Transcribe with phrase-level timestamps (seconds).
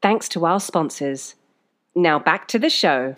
[0.00, 1.34] Thanks to our sponsors.
[1.94, 3.14] Now back to the show.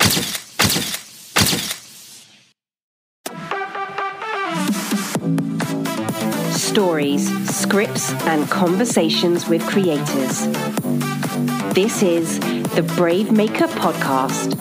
[6.52, 10.46] Stories, scripts, and conversations with creators.
[11.74, 12.38] This is
[12.74, 14.56] the Brave Maker Podcast.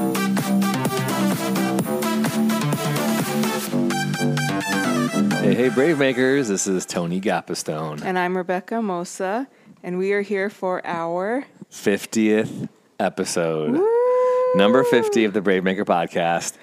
[5.41, 6.49] Hey, hey, Brave Makers.
[6.49, 8.03] This is Tony Gapistone.
[8.03, 9.47] And I'm Rebecca Mosa,
[9.83, 13.79] and we are here for our 50th episode.
[14.55, 16.53] Number 50 of the Brave Maker podcast.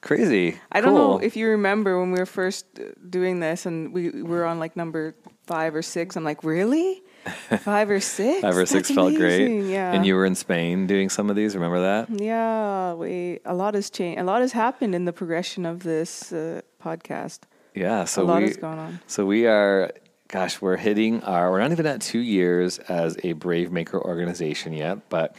[0.00, 0.58] Crazy.
[0.70, 2.66] I don't know if you remember when we were first
[3.08, 5.14] doing this and we were on like number
[5.46, 6.16] five or six.
[6.16, 7.02] I'm like, really?
[7.60, 8.40] Five or six?
[8.40, 9.62] Five or six That's felt great.
[9.66, 9.92] Yeah.
[9.92, 11.54] And you were in Spain doing some of these.
[11.54, 12.10] Remember that?
[12.20, 14.20] Yeah, we a lot has changed.
[14.20, 17.42] A lot has happened in the progression of this uh, podcast.
[17.74, 18.06] Yeah.
[18.06, 19.00] So a lot we, has gone on.
[19.06, 19.92] So we are,
[20.32, 24.72] gosh, we're hitting our, we're not even at two years as a Brave Maker organization
[24.72, 25.36] yet, but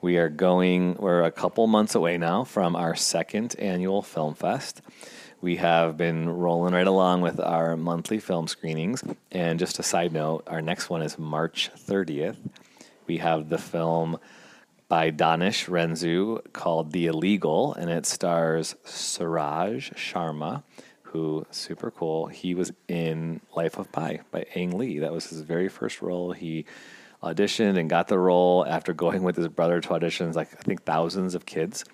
[0.00, 4.82] we are going, we're a couple months away now from our second annual Film Fest.
[5.40, 9.02] We have been rolling right along with our monthly film screenings.
[9.32, 12.36] And just a side note, our next one is March 30th.
[13.08, 14.16] We have the film
[14.86, 20.62] by Danish Renzu called The Illegal, and it stars Suraj Sharma,
[21.16, 22.26] who super cool.
[22.26, 24.98] He was in Life of Pi by Ang Lee.
[24.98, 26.32] That was his very first role.
[26.32, 26.66] He
[27.22, 30.34] auditioned and got the role after going with his brother to auditions.
[30.34, 31.84] Like I think thousands of kids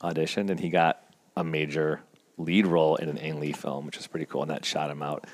[0.00, 1.04] auditioned, and he got
[1.36, 2.00] a major
[2.38, 4.42] lead role in an Ang Lee film, which is pretty cool.
[4.42, 5.26] And that shot him out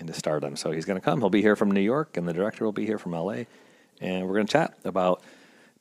[0.00, 0.56] into stardom.
[0.56, 1.20] So he's going to come.
[1.20, 3.44] He'll be here from New York, and the director will be here from LA.
[4.00, 5.22] And we're going to chat about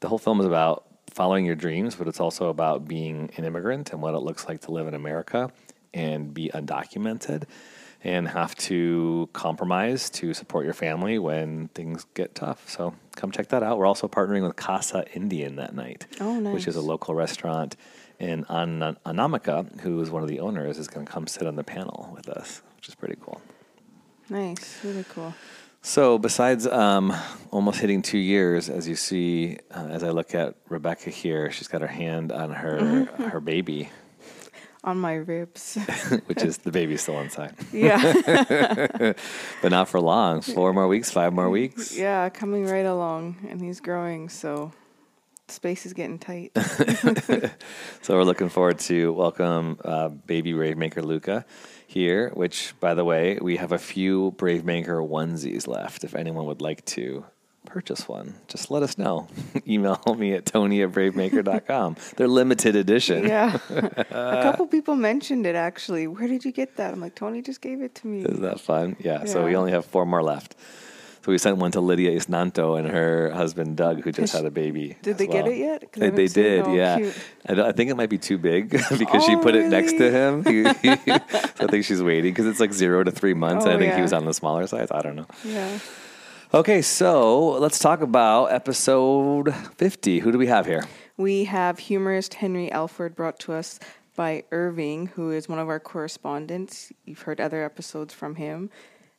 [0.01, 3.91] the whole film is about following your dreams, but it's also about being an immigrant
[3.91, 5.51] and what it looks like to live in America
[5.97, 7.43] and be undocumented
[8.03, 12.69] and have to compromise to support your family when things get tough.
[12.69, 13.77] So come check that out.
[13.79, 17.75] We're also partnering with Casa Indian that night, Oh, which is a local restaurant.
[18.19, 21.55] And An- Anamika, who is one of the owners, is going to come sit on
[21.55, 23.41] the panel with us, which is pretty cool.
[24.29, 25.33] Nice, really cool.
[25.83, 27.13] So, besides um,
[27.51, 31.67] almost hitting two years, as you see, uh, as I look at Rebecca here, she's
[31.67, 33.23] got her hand on her Mm-hmm.
[33.25, 33.89] her baby,
[34.83, 35.75] On my ribs.
[36.27, 38.87] which is the baby's still inside, yeah,
[39.61, 40.41] but not for long.
[40.41, 41.97] Four more weeks, five more weeks.
[41.97, 44.71] yeah, coming right along, and he's growing, so
[45.49, 46.51] space is getting tight.
[48.01, 51.45] So we're looking forward to welcome uh, baby Brave Maker Luca
[51.87, 52.29] here.
[52.33, 56.05] Which, by the way, we have a few Brave Maker onesies left.
[56.05, 57.25] If anyone would like to
[57.67, 59.27] purchase one, just let us know.
[59.67, 61.95] Email me at tony at bravemaker.com.
[62.15, 63.25] They're limited edition.
[63.27, 63.57] Yeah.
[63.69, 66.07] a couple people mentioned it actually.
[66.07, 66.93] Where did you get that?
[66.93, 68.21] I'm like, Tony just gave it to me.
[68.23, 68.95] Is that fun?
[68.99, 69.25] Yeah.
[69.25, 70.55] So we only have four more left.
[71.23, 74.49] So we sent one to Lydia Isnanto and her husband Doug, who just had a
[74.51, 74.95] baby.
[75.01, 75.91] Did they get it yet?
[75.91, 76.33] They, they it.
[76.33, 77.11] did, Oh, yeah.
[77.49, 80.09] I, I think it might be too big because she Oh, put it next to
[80.09, 80.43] him.
[80.45, 80.51] so
[80.85, 83.65] I think she's waiting because it's like zero to three months.
[83.65, 84.87] Oh, I think he was on the smaller size.
[84.89, 85.27] I don't know.
[85.43, 85.79] Yeah.
[86.53, 90.19] Okay, so let's talk about episode 50.
[90.19, 90.85] Who do we have here?
[91.17, 93.81] We have humorist Henry Alford brought to us
[94.15, 96.93] by Irving, who is one of our correspondents.
[97.03, 98.69] You've heard other episodes from him.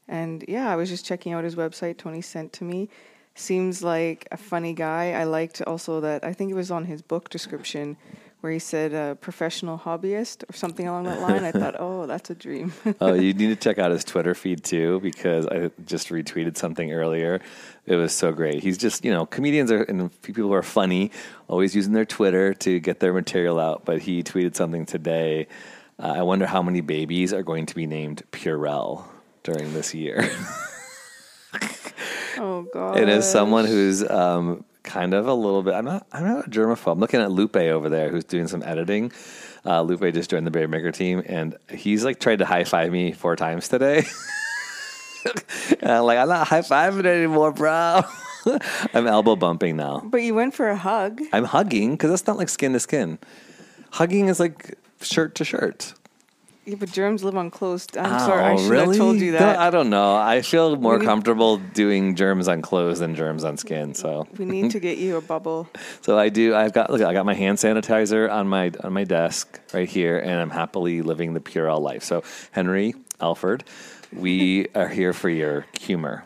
[0.09, 2.89] And yeah, I was just checking out his website Tony sent to me.
[3.35, 5.13] Seems like a funny guy.
[5.13, 7.99] I liked also that, I think it was on his book description
[8.41, 11.45] where he said uh, professional hobbyist or something along that line.
[11.45, 12.73] I thought, oh, that's a dream.
[13.01, 16.93] oh, you need to check out his Twitter feed too because I just retweeted something
[16.93, 17.41] earlier.
[17.87, 18.63] It was so great.
[18.63, 21.11] He's just, you know, comedians are and people who are funny,
[21.49, 23.85] always using their Twitter to get their material out.
[23.85, 25.49] But he tweeted something today.
[26.01, 29.05] Uh, I wonder how many babies are going to be named Purell
[29.43, 30.31] during this year.
[32.39, 32.99] oh, God.
[32.99, 36.51] and as someone who's um, kind of a little bit, I'm not, I'm not a
[36.51, 36.93] germaphobe.
[36.93, 39.13] I'm looking at Lupe over there, who's doing some editing.
[39.65, 42.91] Uh, Lupe just joined the Brave Maker team, and he's like tried to high five
[42.91, 44.07] me four times today.
[45.83, 48.03] I'm like, I'm not high fiving anymore, bro.
[48.95, 50.01] I'm elbow bumping now.
[50.05, 51.21] But you went for a hug.
[51.33, 53.19] I'm hugging because that's not like skin to skin.
[53.91, 55.93] Hugging is like shirt to shirt.
[56.69, 57.87] Yeah, but germs live on clothes.
[57.99, 58.87] I'm oh, sorry, I Oh, should really?
[58.89, 59.59] have told you No, that.
[59.59, 60.15] I don't know.
[60.17, 63.95] I feel more We- comfortable doing germs on clothes than germs on skin.
[63.95, 65.67] So, we need to get you a bubble.
[66.03, 66.55] so I do.
[66.55, 67.01] I've got look.
[67.01, 71.01] I got my hand sanitizer on my on my desk right here, and I'm happily
[71.01, 72.03] living the Purell life.
[72.05, 73.65] So, Henry Alford,
[74.13, 76.25] we are here for your humor.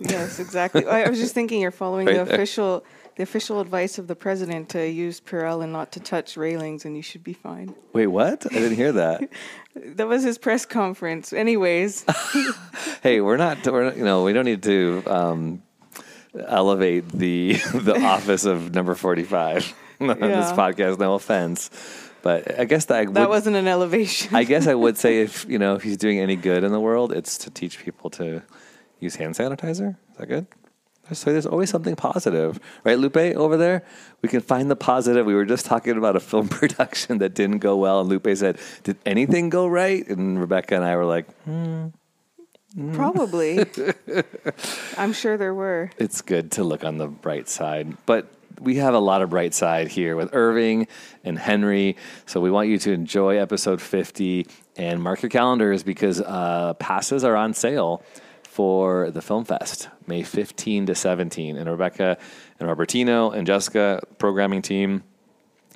[0.00, 0.84] Yes, exactly.
[0.84, 2.34] I I was just thinking you're following Right the there.
[2.34, 2.82] official
[3.16, 6.96] the official advice of the president to use Purell and not to touch railings, and
[6.96, 7.74] you should be fine.
[7.92, 8.46] Wait, what?
[8.50, 9.28] I didn't hear that.
[9.74, 11.34] That was his press conference.
[11.34, 12.06] Anyways,
[13.02, 13.66] hey, we're not.
[13.66, 15.62] We're not, you know we don't need to um,
[16.34, 20.54] elevate the the office of number forty five on this Yeah.
[20.56, 20.98] podcast.
[20.98, 21.68] No offense,
[22.22, 24.34] but I guess that I that wasn't an elevation.
[24.34, 26.80] I guess I would say if you know if he's doing any good in the
[26.80, 28.42] world, it's to teach people to
[28.98, 29.90] use hand sanitizer.
[30.12, 30.46] Is that good?
[31.12, 33.16] So there's always something positive, right, Lupe?
[33.16, 33.82] Over there,
[34.22, 35.24] we can find the positive.
[35.26, 38.58] We were just talking about a film production that didn't go well, and Lupe said,
[38.82, 41.26] "Did anything go right?" And Rebecca and I were like,
[42.92, 43.64] Probably.
[44.98, 45.90] I'm sure there were.
[45.98, 47.96] it's good to look on the bright side.
[48.04, 48.26] But
[48.60, 50.86] we have a lot of bright side here with Irving
[51.24, 51.96] and Henry.
[52.26, 57.24] So we want you to enjoy episode 50 and mark your calendars because uh, passes
[57.24, 58.02] are on sale
[58.56, 61.58] for the Film Fest, May 15 to 17.
[61.58, 62.16] And Rebecca
[62.58, 65.02] and Robertino and Jessica, programming team,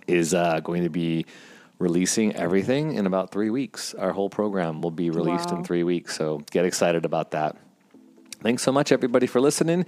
[0.07, 1.27] is uh, going to be
[1.79, 3.93] releasing everything in about three weeks.
[3.93, 6.17] Our whole program will be released in three weeks.
[6.17, 7.59] So get excited about that.
[8.43, 9.85] Thanks so much, everybody, for listening.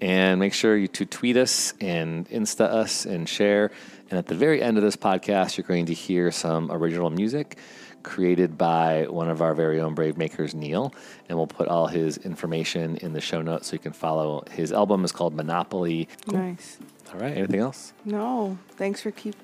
[0.00, 3.72] And make sure you to tweet us and Insta us and share.
[4.08, 7.58] And at the very end of this podcast, you're going to hear some original music
[8.06, 10.94] created by one of our very own Brave Makers, Neil.
[11.28, 14.44] And we'll put all his information in the show notes so you can follow.
[14.50, 16.08] His album is called Monopoly.
[16.28, 16.78] Nice.
[17.12, 17.92] All right, anything else?
[18.04, 19.34] No, thanks for keep.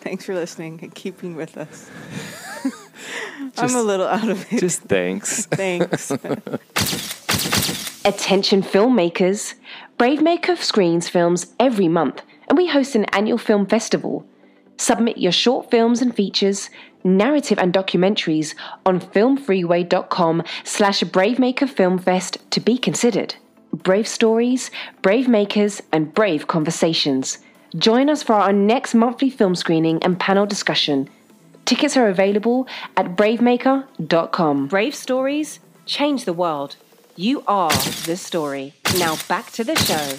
[0.00, 1.90] Thanks for listening and keeping with us.
[3.56, 4.60] I'm a little out of it.
[4.60, 5.46] Just thanks.
[5.50, 6.10] Thanks.
[8.04, 9.54] Attention filmmakers!
[9.98, 14.26] Bravemaker of screens films every month, and we host an annual film festival.
[14.78, 16.70] Submit your short films and features,
[17.04, 18.54] narrative and documentaries
[18.86, 23.34] on filmfreeway.com slash Bravemaker Film Fest to be considered.
[23.72, 24.70] Brave stories,
[25.02, 27.38] brave makers, and brave conversations.
[27.76, 31.08] Join us for our next monthly film screening and panel discussion.
[31.64, 32.66] Tickets are available
[32.96, 34.66] at bravemaker.com.
[34.66, 36.76] Brave stories change the world.
[37.16, 37.70] You are
[38.06, 38.74] the story.
[38.98, 40.18] Now back to the show.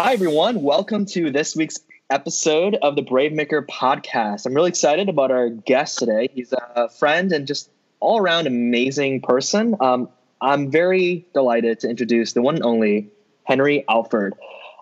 [0.00, 0.62] Hi, everyone.
[0.62, 1.78] Welcome to this week's
[2.10, 4.46] episode of the Brave Maker podcast.
[4.46, 6.28] I'm really excited about our guest today.
[6.32, 7.70] He's a friend and just
[8.00, 9.76] all around amazing person.
[9.80, 10.08] Um,
[10.40, 13.10] I'm very delighted to introduce the one and only
[13.44, 14.34] Henry Alford.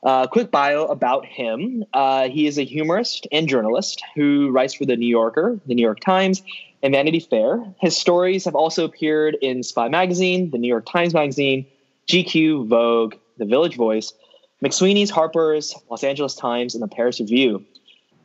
[0.04, 1.84] Uh, quick bio about him.
[1.92, 5.82] Uh, he is a humorist and journalist who writes for The New Yorker, The New
[5.82, 6.42] York Times,
[6.82, 7.64] and Vanity Fair.
[7.80, 11.66] His stories have also appeared in Spy Magazine, The New York Times Magazine,
[12.06, 14.12] GQ, Vogue, The Village Voice,
[14.64, 17.64] McSweeney's, Harper's, Los Angeles Times, and the Paris Review.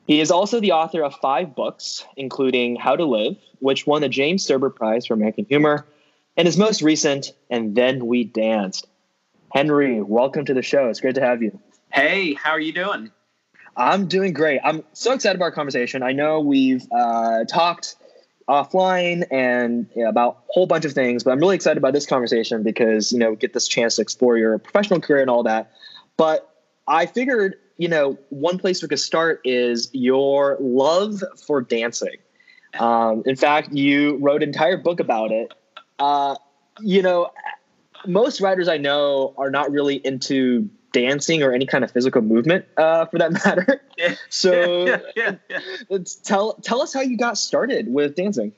[0.07, 4.10] He is also the author of five books, including How to Live, which won the
[4.10, 5.86] James Thurber Prize for American Humor,
[6.38, 8.88] and his most recent, And Then We Danced.
[9.54, 10.88] Henry, welcome to the show.
[10.88, 11.60] It's great to have you.
[11.92, 13.12] Hey, how are you doing?
[13.75, 14.62] I'm doing great.
[14.63, 16.04] I'm so excited about our conversation.
[16.04, 17.95] I know we've uh, talked
[18.48, 21.94] offline and you know, about a whole bunch of things, but I'm really excited about
[21.94, 25.30] this conversation because you know we get this chance to explore your professional career and
[25.30, 25.72] all that.
[26.21, 26.56] But
[26.88, 32.17] I figured, you know, one place we could start is your love for dancing.
[32.77, 35.51] Um, in fact, you wrote an entire book about it.
[35.98, 36.36] Uh,
[36.79, 37.31] you know,
[38.05, 42.65] most writers I know are not really into dancing or any kind of physical movement,
[42.77, 43.81] uh, for that matter.
[44.29, 45.00] So, yeah,
[45.50, 48.53] yeah, let's tell tell us how you got started with dancing.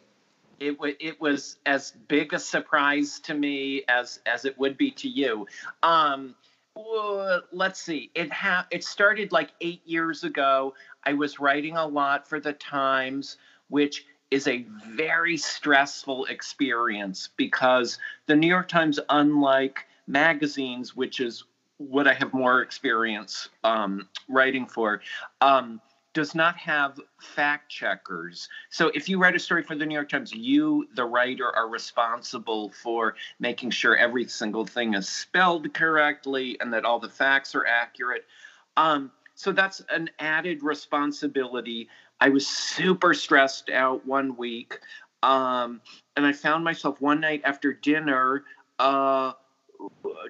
[0.60, 4.92] It, wa it was as big a surprise to me as as it would be
[4.92, 5.48] to you.
[5.82, 6.36] Um,
[7.52, 8.12] let's see.
[8.16, 10.74] It ha- it started like eight years ago.
[11.04, 13.38] I was writing a lot for the Times,
[13.70, 21.44] which is a very stressful experience because the New York Times, unlike magazines, which is
[21.78, 25.02] what I have more experience um, writing for,
[25.42, 25.80] um,
[26.14, 28.48] does not have fact checkers.
[28.70, 31.68] So if you write a story for the New York Times, you, the writer, are
[31.68, 37.56] responsible for making sure every single thing is spelled correctly and that all the facts
[37.56, 38.26] are accurate.
[38.78, 41.90] Um, so that's an added responsibility.
[42.22, 44.80] I was super stressed out one week.
[45.24, 45.82] Um,
[46.16, 48.44] and I found myself one night after dinner
[48.78, 49.34] uh,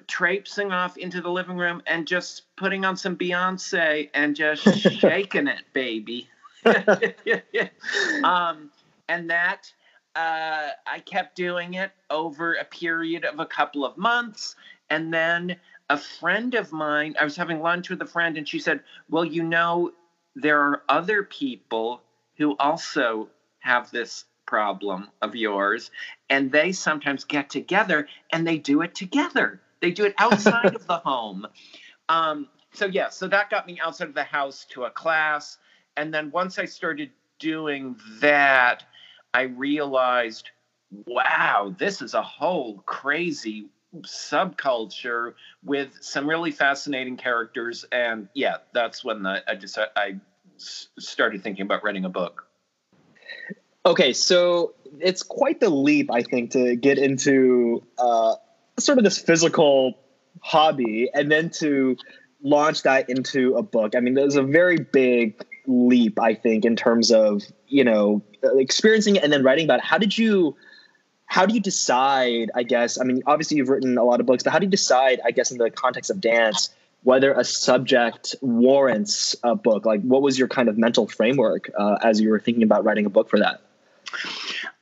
[0.06, 4.64] traipsing off into the living room and just putting on some Beyonce and just
[5.00, 6.28] shaking it, baby.
[8.24, 8.70] um,
[9.08, 9.72] and that
[10.16, 14.56] uh, I kept doing it over a period of a couple of months.
[14.90, 15.56] And then
[15.90, 18.80] a friend of mine, I was having lunch with a friend, and she said,
[19.10, 19.92] Well, you know,
[20.34, 22.00] there are other people
[22.36, 23.28] who also
[23.60, 25.90] have this problem of yours,
[26.28, 29.60] and they sometimes get together and they do it together.
[29.80, 31.46] They do it outside of the home.
[32.08, 35.58] Um, so, yeah, so that got me outside of the house to a class.
[35.96, 38.84] And then once I started doing that,
[39.32, 40.50] I realized,
[41.06, 43.68] wow, this is a whole crazy
[44.02, 47.84] subculture with some really fascinating characters.
[47.92, 50.16] And yeah, that's when the, I just I
[50.56, 52.46] started thinking about writing a book.
[53.86, 58.36] Okay, so it's quite the leap, I think, to get into uh,
[58.78, 59.98] sort of this physical
[60.40, 61.96] hobby and then to
[62.42, 63.94] launch that into a book.
[63.94, 69.16] I mean, there's a very big leap, I think, in terms of you know experiencing
[69.16, 69.84] it and then writing about it.
[69.84, 70.56] How did you?
[71.26, 72.50] How do you decide?
[72.54, 72.98] I guess.
[72.98, 75.20] I mean, obviously, you've written a lot of books, but how do you decide?
[75.26, 76.70] I guess, in the context of dance,
[77.02, 79.84] whether a subject warrants a book.
[79.84, 83.04] Like, what was your kind of mental framework uh, as you were thinking about writing
[83.04, 83.60] a book for that?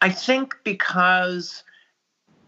[0.01, 1.65] I think because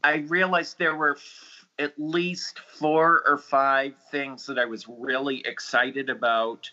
[0.02, 5.42] I realized there were f- at least four or five things that I was really
[5.46, 6.70] excited about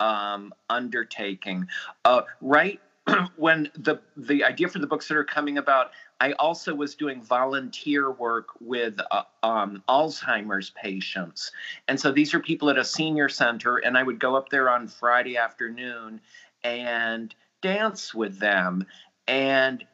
[0.00, 1.68] um, undertaking.
[2.04, 2.80] Uh, right
[3.36, 5.90] when the the idea for the books that are coming about,
[6.20, 11.50] I also was doing volunteer work with uh, um, Alzheimer's patients,
[11.88, 14.70] and so these are people at a senior center, and I would go up there
[14.70, 16.20] on Friday afternoon
[16.62, 18.86] and dance with them,
[19.26, 19.84] and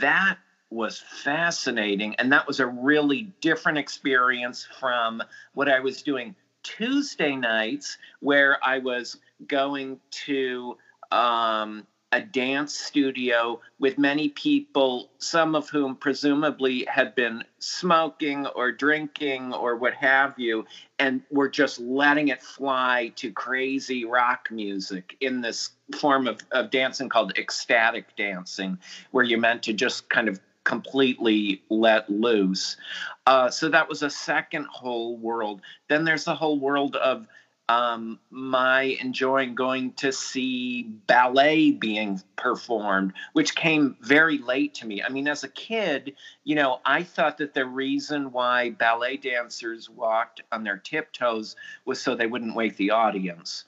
[0.00, 0.38] that
[0.70, 5.22] was fascinating, and that was a really different experience from
[5.54, 10.76] what I was doing Tuesday nights, where I was going to
[11.10, 18.72] um, a dance studio with many people, some of whom presumably had been smoking or
[18.72, 20.64] drinking or what have you,
[20.98, 26.70] and were just letting it fly to crazy rock music in this form of, of
[26.70, 28.78] dancing called ecstatic dancing,
[29.10, 32.76] where you're meant to just kind of completely let loose.
[33.26, 35.60] Uh, so that was a second whole world.
[35.88, 37.26] Then there's the whole world of
[37.68, 45.02] um, my enjoying going to see ballet being performed, which came very late to me.
[45.02, 49.90] I mean, as a kid, you know, I thought that the reason why ballet dancers
[49.90, 53.64] walked on their tiptoes was so they wouldn't wake the audience.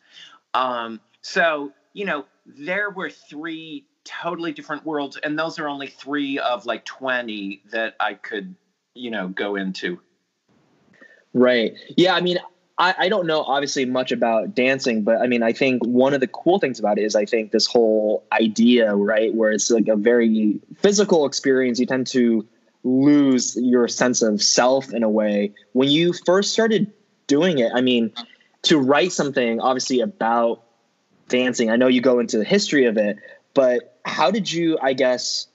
[0.55, 6.39] Um, so, you know, there were three totally different worlds, and those are only three
[6.39, 8.55] of like 20 that I could,
[8.95, 10.01] you know, go into.
[11.35, 11.75] Right.
[11.97, 12.15] Yeah.
[12.15, 12.39] I mean,
[12.81, 16.21] I, I don't know obviously much about dancing, but I mean, I think one of
[16.21, 19.87] the cool things about it is I think this whole idea, right, where it's like
[19.89, 22.49] a very physical experience, you tend to
[22.83, 25.53] lose your sense of self in a way.
[25.73, 26.91] When you first started
[27.27, 28.13] doing it, I mean,
[28.63, 30.65] to write something obviously about
[31.29, 33.19] dancing, I know you go into the history of it,
[33.53, 35.49] but how did you, I guess,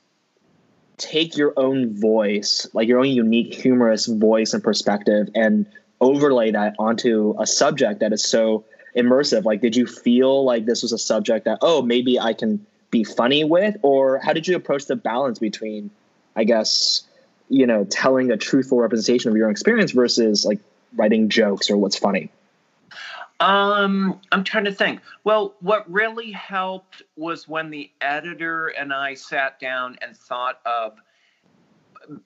[0.98, 5.66] take your own voice, like your own unique humorous voice and perspective, and
[6.02, 9.44] overlay that onto a subject that is so immersive?
[9.44, 13.04] Like, did you feel like this was a subject that, oh, maybe I can be
[13.04, 13.76] funny with?
[13.82, 15.92] Or how did you approach the balance between,
[16.36, 17.04] I guess,
[17.50, 20.60] you know, telling a truthful representation of your own experience versus like
[20.96, 22.30] writing jokes or what's funny?
[23.40, 25.02] Um, I'm trying to think.
[25.26, 30.98] Well, what really helped was when the editor and I sat down and thought of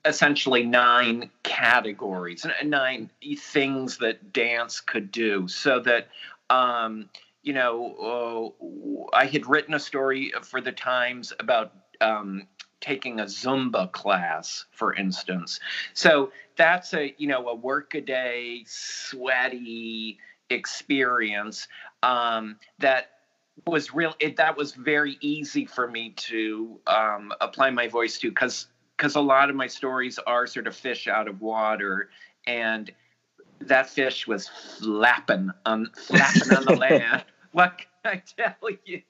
[0.06, 6.08] essentially nine categories, nine things that dance could do, so that
[6.50, 7.10] um,
[7.42, 12.48] you know, uh, I had written a story for the Times about um,
[12.82, 15.60] taking a Zumba class, for instance.
[15.94, 20.20] So that's a you know a workaday, sweaty
[20.50, 21.68] experience
[22.04, 23.12] um, that
[23.66, 24.16] was real.
[24.20, 28.68] It, that was very easy for me to um, apply my voice to because
[29.00, 32.10] because a lot of my stories are sort of fish out of water
[32.46, 32.92] and
[33.62, 37.24] that fish was flapping on flapping on the land.
[37.54, 39.02] What can i tell you?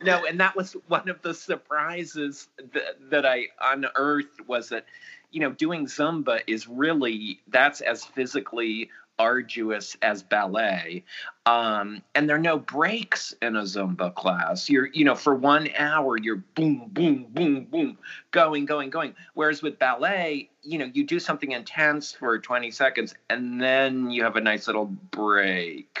[0.00, 4.86] No and that was one of the surprises that, that i unearthed was that
[5.32, 11.04] you know doing zumba is really that's as physically arduous as ballet.
[11.46, 14.68] Um, and there are no breaks in a Zumba class.
[14.68, 17.98] You're, you know, for one hour, you're boom, boom, boom, boom,
[18.30, 19.14] going, going, going.
[19.34, 24.24] Whereas with ballet, you know, you do something intense for 20 seconds and then you
[24.24, 26.00] have a nice little break.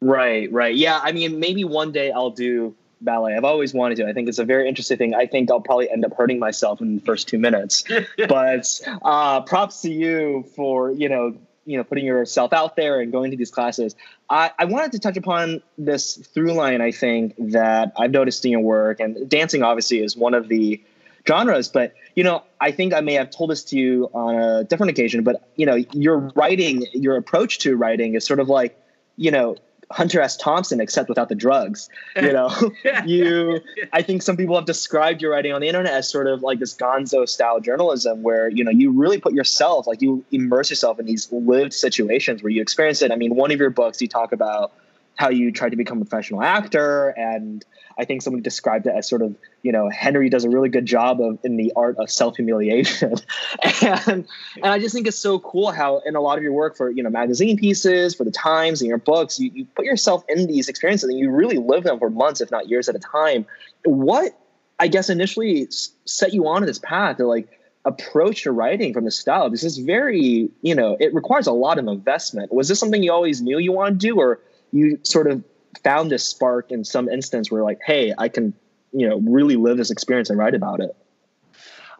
[0.00, 0.74] Right, right.
[0.74, 3.34] Yeah, I mean, maybe one day I'll do ballet.
[3.36, 4.08] I've always wanted to.
[4.08, 5.14] I think it's a very interesting thing.
[5.14, 7.84] I think I'll probably end up hurting myself in the first two minutes.
[8.28, 13.12] but uh, props to you for you know you know putting yourself out there and
[13.12, 13.94] going to these classes.
[14.28, 16.80] I, I wanted to touch upon this through line.
[16.80, 20.82] I think that I've noticed in your work, and dancing obviously is one of the
[21.26, 21.68] genres.
[21.68, 24.90] But you know, I think I may have told this to you on a different
[24.90, 25.24] occasion.
[25.24, 28.78] But you know, your writing, your approach to writing is sort of like
[29.16, 29.56] you know
[29.92, 30.36] Hunter S.
[30.36, 31.88] Thompson, except without the drugs.
[32.16, 32.50] You know,
[33.06, 33.60] you.
[33.92, 36.58] I think some people have described your writing on the internet as sort of like
[36.58, 40.98] this Gonzo style journalism, where you know you really put yourself, like you immerse yourself
[40.98, 43.12] in these lived situations where you experience it.
[43.12, 44.72] I mean, one of your books you talk about
[45.14, 47.64] how you tried to become a professional actor and
[47.98, 50.86] I think someone described it as sort of, you know, Henry does a really good
[50.86, 53.14] job of in the art of self humiliation,
[53.82, 56.76] and and I just think it's so cool how in a lot of your work
[56.76, 60.24] for you know magazine pieces, for the Times, and your books, you, you put yourself
[60.28, 63.00] in these experiences and you really live them for months, if not years at a
[63.00, 63.46] time.
[63.84, 64.38] What
[64.78, 65.68] I guess initially
[66.04, 67.48] set you on this path to like
[67.84, 69.50] approach to writing from the style?
[69.50, 72.52] This is very, you know, it requires a lot of investment.
[72.52, 74.40] Was this something you always knew you wanted to do, or
[74.72, 75.44] you sort of
[75.82, 78.54] found this spark in some instance where like, hey, I can,
[78.92, 80.96] you know, really live this experience and write about it?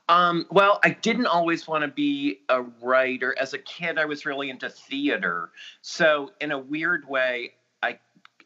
[0.09, 3.35] Um, well, I didn't always want to be a writer.
[3.39, 5.51] As a kid, I was really into theater.
[5.81, 7.99] So in a weird way, I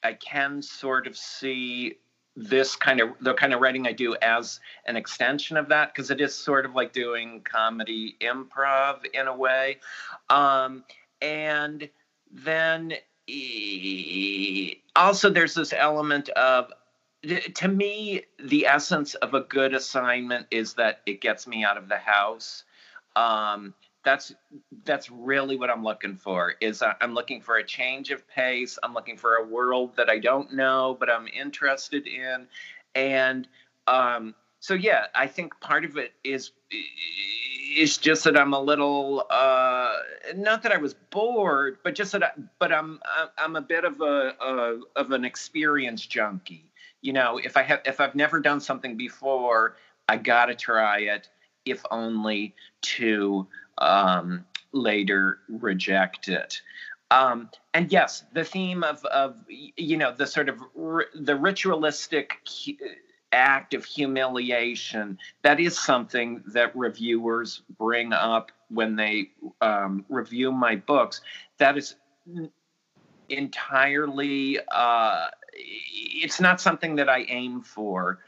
[0.05, 1.97] I can sort of see
[2.37, 6.11] this kind of the kind of writing I do as an extension of that because
[6.11, 9.79] it is sort of like doing comedy improv in a way.
[10.29, 10.85] Um,
[11.23, 11.89] and
[12.31, 12.93] then
[14.95, 16.73] also there's this element of
[17.55, 21.89] to me the essence of a good assignment is that it gets me out of
[21.89, 22.65] the house.
[23.17, 23.75] Um,
[24.07, 24.33] that's
[24.85, 28.79] that's really what i'm looking for is i'm looking for a change of pace.
[28.83, 32.47] I'm looking for a world that i don't know but i'm interested in.
[32.95, 33.49] And
[33.89, 39.27] um, so yeah i think part of it is it's just that I'm a little
[39.31, 39.95] uh,
[40.35, 43.01] not that I was bored, but just that I, but I'm
[43.39, 46.71] I'm a bit of a, a of an experience junkie.
[47.03, 49.77] You know, if I have if I've never done something before,
[50.09, 51.29] I gotta try it,
[51.65, 53.47] if only to
[53.79, 56.61] um, later reject it.
[57.11, 60.61] Um, and yes, the theme of of you know the sort of
[61.15, 62.41] the ritualistic
[63.33, 65.19] act of humiliation.
[65.43, 71.21] That is something that reviewers bring up when they um, review my books.
[71.59, 71.97] That is
[73.29, 78.21] entirely uh, it's not something that i aim for.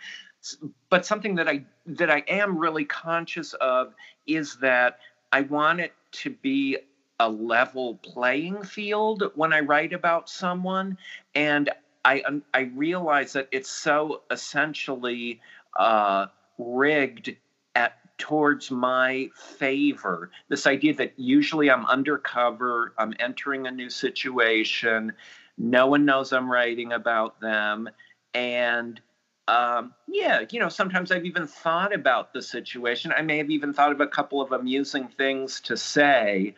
[0.89, 3.95] But something that i that i am really conscious of
[4.27, 4.99] is that
[5.33, 6.79] i want it to be
[7.21, 10.97] a level playing field when i write about someone
[11.35, 11.71] and
[12.05, 12.23] I
[12.55, 15.41] I realize that it's so essentially
[15.77, 16.27] uh,
[16.59, 17.37] rigged
[17.75, 20.31] at towards my favor.
[20.49, 25.13] This idea that usually I'm undercover, I'm entering a new situation,
[25.57, 27.89] no one knows I'm writing about them,
[28.35, 29.01] and
[29.49, 33.13] um, yeah, you know, sometimes I've even thought about the situation.
[33.17, 36.55] I may have even thought of a couple of amusing things to say.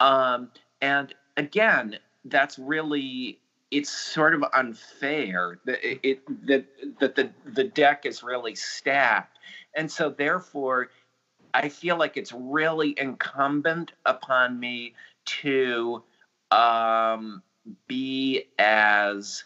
[0.00, 0.50] Um,
[0.80, 3.38] and again, that's really
[3.72, 6.66] it's sort of unfair that it, that
[7.00, 9.38] that the the deck is really stacked,
[9.74, 10.90] and so therefore,
[11.54, 16.02] I feel like it's really incumbent upon me to
[16.50, 17.42] um,
[17.88, 19.44] be as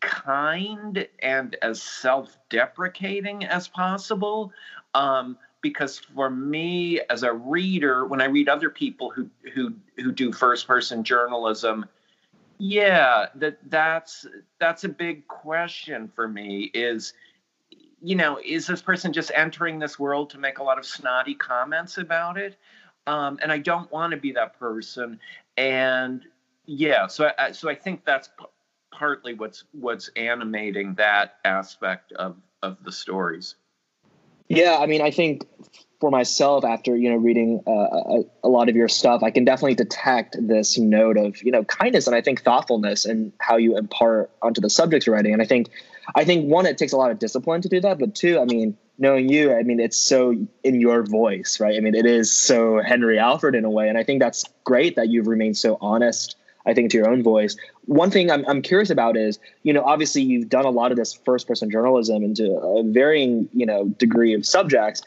[0.00, 4.52] kind and as self-deprecating as possible.
[4.94, 10.12] Um, because for me as a reader, when I read other people who who who
[10.12, 11.86] do first-person journalism
[12.58, 14.26] yeah, that that's
[14.58, 17.12] that's a big question for me is
[18.04, 21.34] you know, is this person just entering this world to make a lot of snotty
[21.34, 22.56] comments about it?
[23.06, 25.18] Um, and I don't want to be that person.
[25.56, 26.22] And
[26.66, 28.44] yeah, so I, so I think that's p-
[28.92, 33.56] partly what's what's animating that aspect of of the stories.
[34.48, 35.46] Yeah, I mean, I think
[36.04, 39.42] for myself after you know reading uh, a, a, lot of your stuff i can
[39.42, 43.78] definitely detect this note of you know kindness and i think thoughtfulness and how you
[43.78, 45.32] impart onto the subjects you're writing.
[45.32, 45.70] And i think
[46.14, 48.44] i think one it takes a lot of discipline to do that but two i
[48.44, 51.74] mean knowing you i mean it's so in your voice right?
[51.74, 54.96] I mean it is so henry alford in a way and i think that's great
[54.96, 56.36] that you've remained so honest
[56.66, 57.56] i think to your own voice.
[57.86, 60.98] One thing I'm, I'm curious about is you know obviously you've done a lot of
[60.98, 65.02] this first person journalism into a varying you know degree of subjects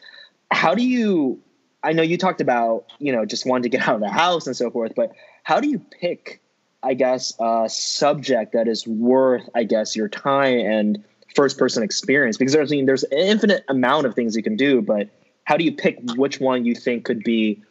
[0.51, 1.39] how do you
[1.83, 4.47] i know you talked about you know just wanting to get out of the house
[4.47, 5.11] and so forth but
[5.43, 6.41] how do you pick
[6.83, 11.03] i guess a subject that is worth i guess your time and
[11.37, 14.55] first person experience because there's I mean, there's an infinite amount of things you can
[14.55, 15.07] do, but
[15.43, 17.61] how do you pick which one you think could be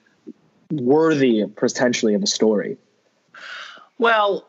[0.70, 2.78] worthy potentially of a story?
[3.98, 4.46] Well,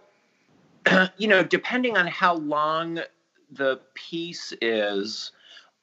[1.18, 3.00] you know, depending on how long
[3.52, 5.32] the piece is,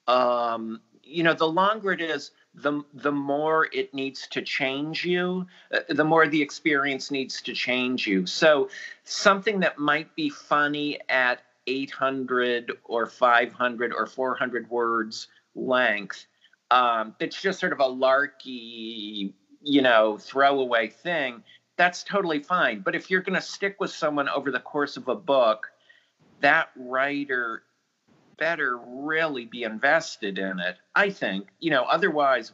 [0.07, 5.45] um, you know, the longer it is, the the more it needs to change you,
[5.73, 8.25] uh, the more the experience needs to change you.
[8.25, 8.69] So
[9.03, 16.25] something that might be funny at 800 or 500 or 400 words length,
[16.71, 21.43] um, it's just sort of a larky, you know, throwaway thing.
[21.77, 22.79] That's totally fine.
[22.79, 25.67] But if you're going to stick with someone over the course of a book,
[26.39, 27.63] that writer
[28.37, 30.77] better really be invested in it.
[30.95, 32.53] I think, you know, otherwise,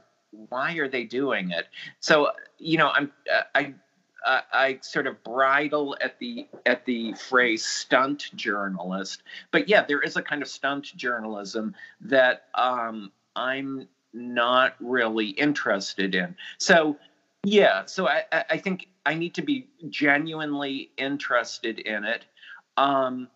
[0.50, 1.67] why are they doing it?
[2.00, 3.74] So, you know, I'm, uh, I,
[4.26, 10.00] uh, I sort of bridle at the at the phrase stunt journalist, but yeah, there
[10.00, 16.36] is a kind of stunt journalism that um, I'm not really interested in.
[16.60, 16.98] So
[17.44, 22.26] yeah, so I, I think I need to be genuinely interested in it.
[22.78, 23.28] Um,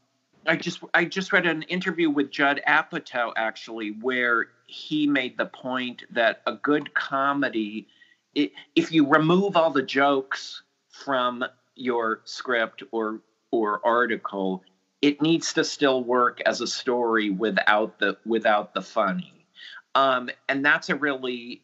[0.46, 5.46] I just I just read an interview with Judd Apatow actually where he made the
[5.46, 7.88] point that a good comedy
[8.34, 11.44] it, if you remove all the jokes from
[11.76, 14.64] your script or or article
[15.02, 19.46] it needs to still work as a story without the without the funny.
[19.94, 21.62] Um, and that's a really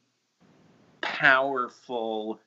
[1.02, 2.40] powerful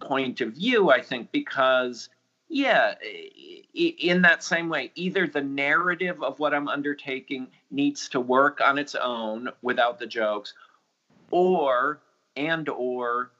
[0.00, 2.08] point of view i think because
[2.52, 2.96] yeah,
[3.72, 8.76] in that same way, either the narrative of what I'm undertaking needs to work on
[8.76, 10.52] its own without the jokes,
[11.30, 12.02] or
[12.36, 13.32] and or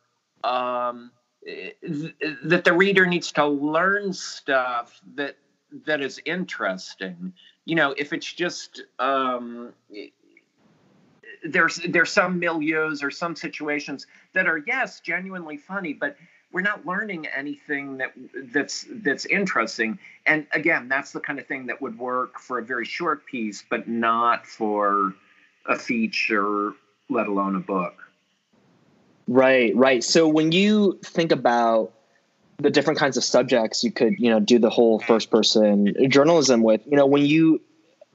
[0.43, 1.11] um,
[1.45, 5.37] th- that the reader needs to learn stuff that
[5.85, 7.35] that is interesting.
[7.67, 9.75] You know, if it's just um,
[11.45, 16.17] there's there's some milieus or some situations that are yes genuinely funny, but
[16.53, 18.13] we're not learning anything that
[18.53, 19.99] that's that's interesting.
[20.27, 23.65] And again that's the kind of thing that would work for a very short piece
[23.69, 25.15] but not for
[25.67, 26.73] a feature
[27.09, 27.95] let alone a book.
[29.27, 30.03] Right right.
[30.05, 31.93] So when you think about
[32.59, 36.63] the different kinds of subjects you could you know do the whole first person journalism
[36.63, 37.61] with you know when you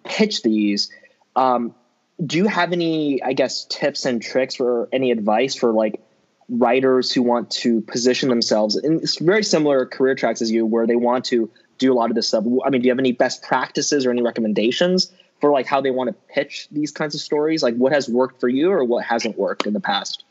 [0.04, 0.90] pitch these
[1.36, 1.76] um,
[2.24, 6.02] do you have any i guess tips and tricks or any advice for like
[6.50, 10.96] writers who want to position themselves in very similar career tracks as you, where they
[10.96, 12.44] want to do a lot of this stuff.
[12.66, 15.92] I mean, do you have any best practices or any recommendations for like how they
[15.92, 17.62] want to pitch these kinds of stories?
[17.64, 20.24] Like what has worked for you or what hasn't worked in the past?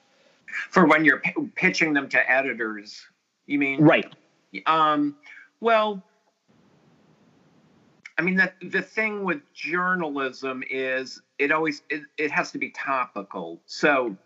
[0.70, 3.04] For when you're p- pitching them to editors,
[3.46, 3.82] you mean?
[3.82, 4.10] Right.
[4.64, 5.16] Um,
[5.60, 6.02] well,
[8.18, 12.70] I mean, the, the thing with journalism is it always, it, it has to be
[12.70, 13.60] topical.
[13.66, 14.16] So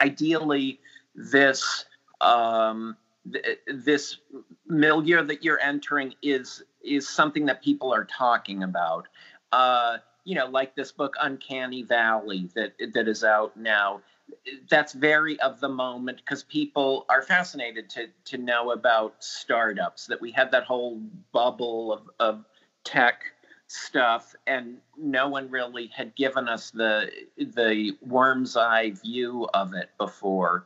[0.00, 0.78] ideally,
[1.18, 1.84] this
[2.20, 2.96] um,
[3.32, 4.18] th- this
[4.66, 9.08] milieu that you're entering is is something that people are talking about.
[9.52, 14.00] Uh, you know, like this book Uncanny Valley that that is out now.
[14.68, 20.06] That's very of the moment because people are fascinated to to know about startups.
[20.06, 21.00] That we had that whole
[21.32, 22.44] bubble of of
[22.84, 23.22] tech
[23.68, 29.90] stuff and no one really had given us the the worm's eye view of it
[29.98, 30.64] before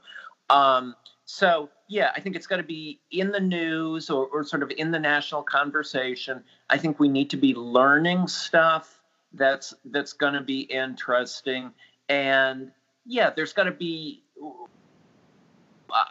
[0.51, 4.63] um, so yeah, I think it's got to be in the news or, or sort
[4.63, 6.43] of in the national conversation.
[6.71, 9.01] I think we need to be learning stuff
[9.33, 11.73] that's that's going to be interesting,
[12.09, 12.71] and
[13.07, 14.23] yeah, there's got to be.
[14.41, 16.05] Uh,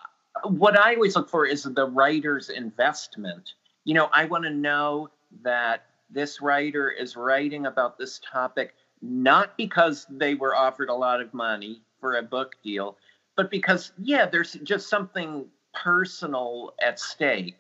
[0.44, 3.54] what I always look for is the writer's investment.
[3.84, 5.10] You know, I want to know
[5.44, 11.22] that this writer is writing about this topic not because they were offered a lot
[11.22, 12.98] of money for a book deal,
[13.36, 17.58] but because yeah, there's just something personal at stake.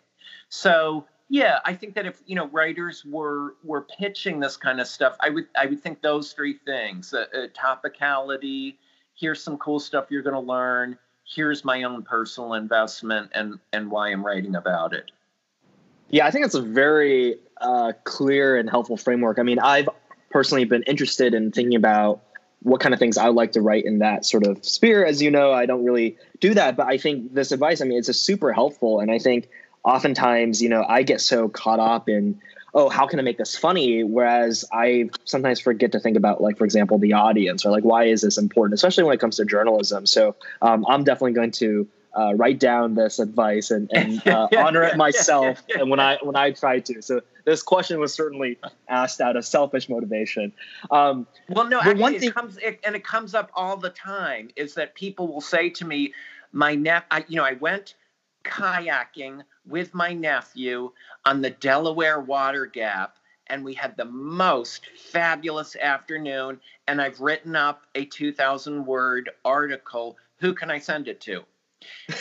[0.49, 4.87] So yeah, I think that if you know writers were were pitching this kind of
[4.87, 8.75] stuff, I would I would think those three things: uh, uh, topicality.
[9.15, 10.97] Here's some cool stuff you're going to learn.
[11.23, 15.11] Here's my own personal investment and and why I'm writing about it.
[16.09, 19.39] Yeah, I think it's a very uh, clear and helpful framework.
[19.39, 19.87] I mean, I've
[20.31, 22.23] personally been interested in thinking about
[22.63, 25.03] what kind of things I like to write in that sort of sphere.
[25.03, 27.97] As you know, I don't really do that, but I think this advice, I mean,
[27.97, 28.99] it's a super helpful.
[28.99, 29.49] And I think
[29.83, 32.39] oftentimes, you know, I get so caught up in,
[32.73, 34.03] oh, how can I make this funny?
[34.03, 38.05] Whereas I sometimes forget to think about, like, for example, the audience or like, why
[38.05, 40.05] is this important, especially when it comes to journalism.
[40.05, 44.83] So um, I'm definitely going to uh, write down this advice and, and uh, honor
[44.83, 47.01] it myself and when I when I try to.
[47.01, 50.53] So this question was certainly asked out of selfish motivation.
[50.89, 53.89] Um, well, no, actually, one thing- it comes it, and it comes up all the
[53.89, 56.13] time is that people will say to me,
[56.51, 57.95] "My nep, I, you know, I went
[58.43, 60.91] kayaking with my nephew
[61.25, 66.57] on the Delaware Water Gap." and we had the most fabulous afternoon.
[66.87, 70.15] And I've written up a 2,000 word article.
[70.39, 71.43] Who can I send it to?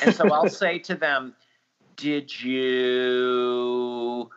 [0.02, 1.34] And so I'll say to them,
[1.96, 4.30] Did you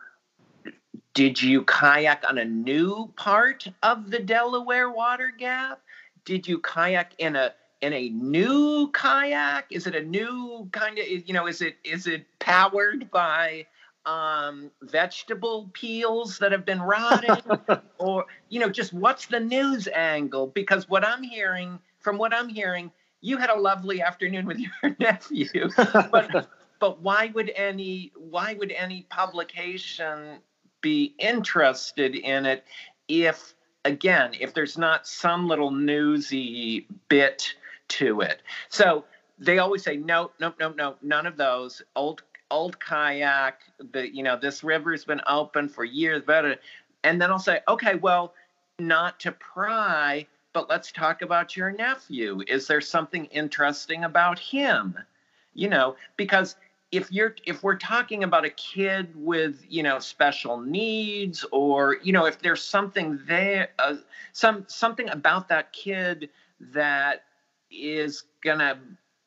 [1.14, 5.80] did you kayak on a new part of the Delaware Water Gap?
[6.24, 9.66] Did you kayak in a in a new kayak?
[9.70, 11.46] Is it a new kind of you know?
[11.46, 13.66] Is it is it powered by
[14.06, 17.58] um, vegetable peels that have been rotting,
[17.98, 20.48] or you know, just what's the news angle?
[20.48, 22.90] Because what I'm hearing, from what I'm hearing,
[23.24, 28.70] you had a lovely afternoon with your nephew, but but why would any why would
[28.70, 30.38] any publication
[30.82, 32.64] be interested in it
[33.08, 33.54] if
[33.86, 37.54] again if there's not some little newsy bit
[37.88, 38.42] to it?
[38.68, 39.04] So
[39.38, 41.80] they always say no no no no none of those.
[41.96, 43.54] Old old kayak
[43.92, 46.56] the you know this river's been open for years better
[47.02, 48.34] and then i'll say okay well
[48.78, 52.40] not to pry but let's talk about your nephew.
[52.46, 54.96] Is there something interesting about him?
[55.52, 56.56] You know because
[56.90, 62.12] if you're if we're talking about a kid with you know special needs or you
[62.12, 63.96] know if there's something there uh,
[64.32, 67.24] some something about that kid that
[67.70, 68.78] is gonna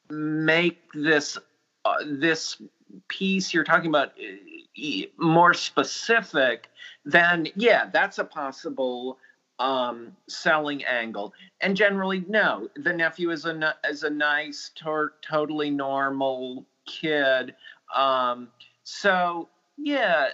[0.10, 1.38] make this
[1.86, 2.62] uh, this
[3.08, 6.70] piece you're talking about uh, more specific,
[7.06, 9.18] then yeah, that's a possible
[9.60, 11.34] um, selling angle.
[11.62, 17.56] And generally, no, the nephew is a is a nice, totally normal kid.
[17.96, 18.50] Um,
[18.84, 20.30] so yeah,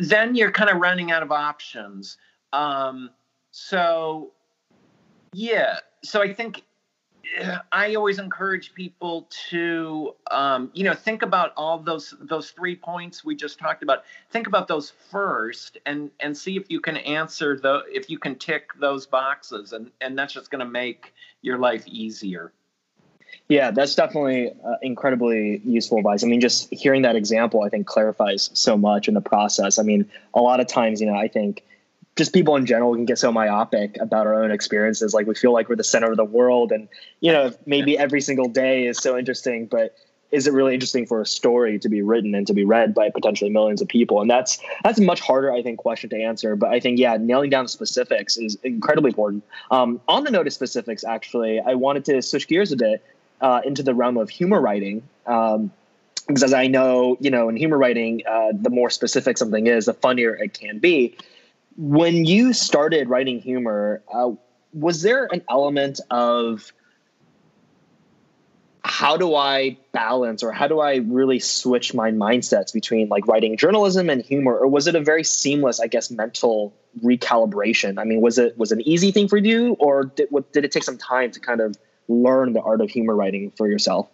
[0.00, 2.18] then you're kind of running out of options.
[2.52, 3.10] Um,
[3.50, 4.32] so
[5.32, 6.62] yeah, so I think
[7.72, 13.24] I always encourage people to, um, you know, think about all those those three points
[13.24, 14.04] we just talked about.
[14.30, 18.36] Think about those first, and and see if you can answer the if you can
[18.36, 21.12] tick those boxes, and and that's just going to make
[21.42, 22.52] your life easier.
[23.48, 26.24] Yeah, that's definitely uh, incredibly useful advice.
[26.24, 29.78] I mean, just hearing that example, I think clarifies so much in the process.
[29.78, 31.62] I mean, a lot of times, you know, I think
[32.16, 35.12] just people in general can get so myopic about our own experiences.
[35.12, 36.88] Like we feel like we're the center of the world, and
[37.20, 39.94] you know maybe every single day is so interesting, but
[40.32, 43.10] is it really interesting for a story to be written and to be read by
[43.10, 44.20] potentially millions of people?
[44.20, 46.56] And that's that's a much harder, I think, question to answer.
[46.56, 49.44] But I think yeah, nailing down the specifics is incredibly important.
[49.70, 53.04] Um, on the note of specifics, actually, I wanted to switch gears a bit
[53.40, 55.02] uh, into the realm of humor writing.
[55.26, 55.70] Um,
[56.26, 59.84] because as I know, you know, in humor writing, uh, the more specific something is,
[59.84, 61.16] the funnier it can be
[61.76, 64.30] when you started writing humor, uh,
[64.72, 66.72] was there an element of
[68.84, 73.56] how do I balance or how do I really switch my mindsets between like writing
[73.56, 76.72] journalism and humor, or was it a very seamless, I guess, mental
[77.04, 77.98] recalibration?
[77.98, 80.64] I mean, was it was it an easy thing for you, or did, what, did
[80.64, 81.76] it take some time to kind of
[82.08, 84.08] learn the art of humor writing for yourself?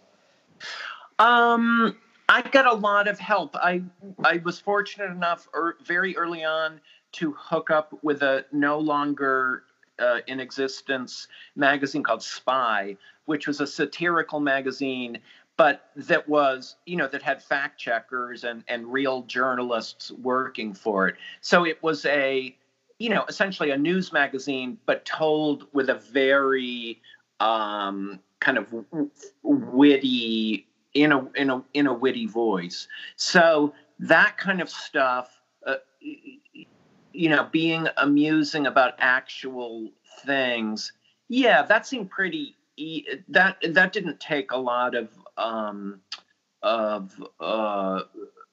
[1.19, 1.95] Um,
[2.27, 3.55] I got a lot of help.
[3.55, 3.83] I
[4.23, 6.81] I was fortunate enough, or very early on,
[7.13, 9.63] to hook up with a no longer
[9.99, 15.19] uh, in existence magazine called Spy, which was a satirical magazine,
[15.55, 21.07] but that was, you know, that had fact checkers and, and real journalists working for
[21.07, 21.15] it.
[21.41, 22.55] So it was a,
[22.99, 27.01] you know, essentially a news magazine, but told with a very
[27.39, 28.67] um, kind of
[29.43, 32.87] witty, in a in a in a witty voice.
[33.15, 35.41] So that kind of stuff.
[35.65, 35.75] Uh,
[37.13, 39.89] you know, being amusing about actual
[40.25, 40.91] things.
[41.29, 42.55] Yeah, that seemed pretty.
[42.75, 46.01] E- that that didn't take a lot of um,
[46.63, 48.01] of uh,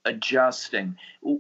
[0.05, 0.97] adjusting.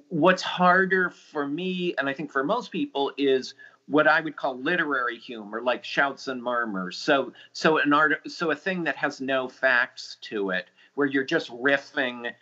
[0.08, 3.54] What's harder for me, and I think for most people, is
[3.86, 6.96] what I would call literary humor, like shouts and murmurs.
[6.96, 11.24] So, so an art, so a thing that has no facts to it, where you're
[11.24, 12.32] just riffing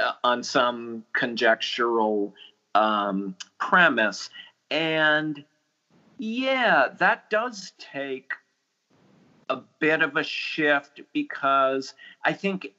[0.00, 2.32] uh, on some conjectural
[2.74, 4.30] um, premise.
[4.70, 5.44] And
[6.18, 8.32] yeah, that does take
[9.48, 12.72] a bit of a shift because I think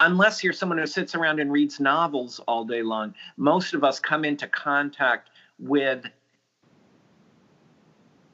[0.00, 3.98] unless you're someone who sits around and reads novels all day long, most of us
[3.98, 6.04] come into contact with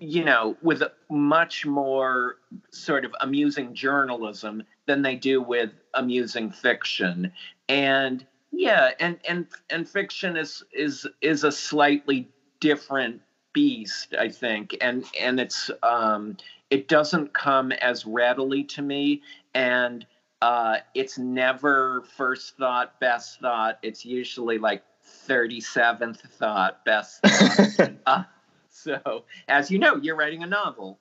[0.01, 2.37] you know with much more
[2.71, 7.33] sort of amusing journalism than they do with amusing fiction.
[7.69, 12.29] And yeah, and and and fiction is is is a slightly
[12.61, 13.21] different
[13.53, 16.37] beast, I think, and and it's um,
[16.71, 19.23] it doesn't come as readily to me,
[19.55, 20.07] and
[20.43, 23.79] uh, it's never first thought, best thought.
[23.83, 27.23] It's usually like thirty seventh thought, best.
[27.23, 27.93] Thought.
[28.07, 28.23] uh,
[28.69, 30.99] so, as you know, you're writing a novel.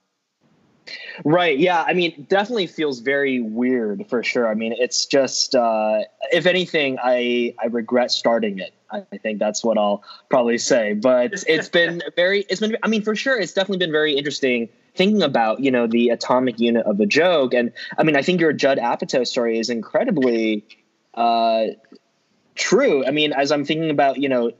[1.23, 1.57] Right.
[1.57, 1.83] Yeah.
[1.83, 4.47] I mean, definitely feels very weird for sure.
[4.47, 8.73] I mean, it's just, uh, if anything, I, I regret starting it.
[8.91, 10.93] I, think that's what I'll probably say.
[10.93, 14.69] But it's been very, it's been, I mean, for sure, it's definitely been very interesting
[14.95, 17.53] thinking about, you know, the atomic unit of a joke.
[17.53, 20.63] And I mean, I think your Judd Apatow story is incredibly
[21.15, 21.67] uh,
[22.55, 23.05] true.
[23.05, 24.51] I mean, as I'm thinking about, you know,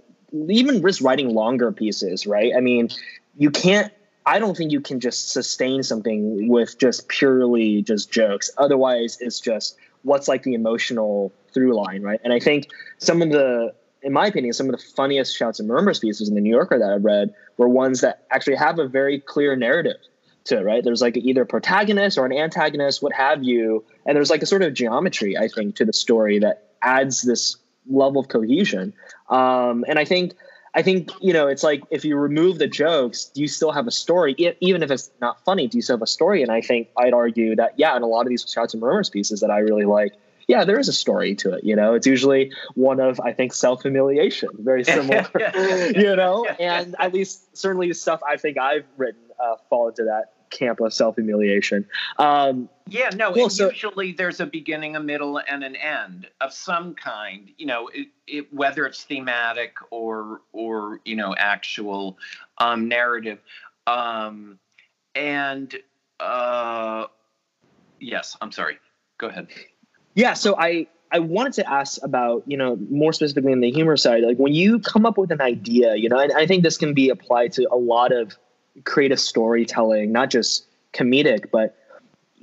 [0.50, 2.54] even just writing longer pieces, right?
[2.56, 2.90] I mean,
[3.38, 3.94] you can't
[4.26, 8.50] I don't think you can just sustain something with just purely just jokes.
[8.58, 12.20] Otherwise, it's just what's like the emotional through line, right?
[12.24, 15.68] And I think some of the, in my opinion, some of the funniest shouts and
[15.68, 18.88] murmurs pieces in the New Yorker that I've read were ones that actually have a
[18.88, 19.98] very clear narrative
[20.46, 20.84] to it, right?
[20.84, 24.46] There's like either a protagonist or an antagonist, what have you, and there's like a
[24.46, 27.58] sort of geometry, I think, to the story that adds this
[27.88, 28.94] level of cohesion.
[29.30, 30.34] Um, and I think
[30.76, 33.88] I think you know it's like if you remove the jokes, do you still have
[33.88, 34.36] a story?
[34.60, 36.42] Even if it's not funny, do you still have a story?
[36.42, 39.10] And I think I'd argue that yeah, in a lot of these shouts and murmurs
[39.10, 40.14] pieces that I really like,
[40.48, 41.64] yeah, there is a story to it.
[41.64, 45.30] You know, it's usually one of I think self humiliation, very similar.
[45.96, 50.06] you know, and at least certainly the stuff I think I've written uh, fall into
[50.06, 51.86] that camp of self humiliation.
[52.18, 53.32] Um, yeah, no.
[53.32, 57.50] Well, so, usually there's a beginning, a middle, and an end of some kind.
[57.58, 62.18] You know, it, it, whether it's thematic or or you know actual
[62.58, 63.40] um, narrative.
[63.88, 64.60] Um,
[65.16, 65.76] and
[66.20, 67.08] uh,
[68.00, 68.78] yes, I'm sorry.
[69.18, 69.48] Go ahead.
[70.16, 70.34] Yeah.
[70.34, 74.24] So I I wanted to ask about, you know, more specifically in the humor side,
[74.24, 76.96] like when you come up with an idea, you know, and I think this can
[76.96, 78.36] be applied to a lot of
[78.84, 81.76] creative storytelling, not just comedic, but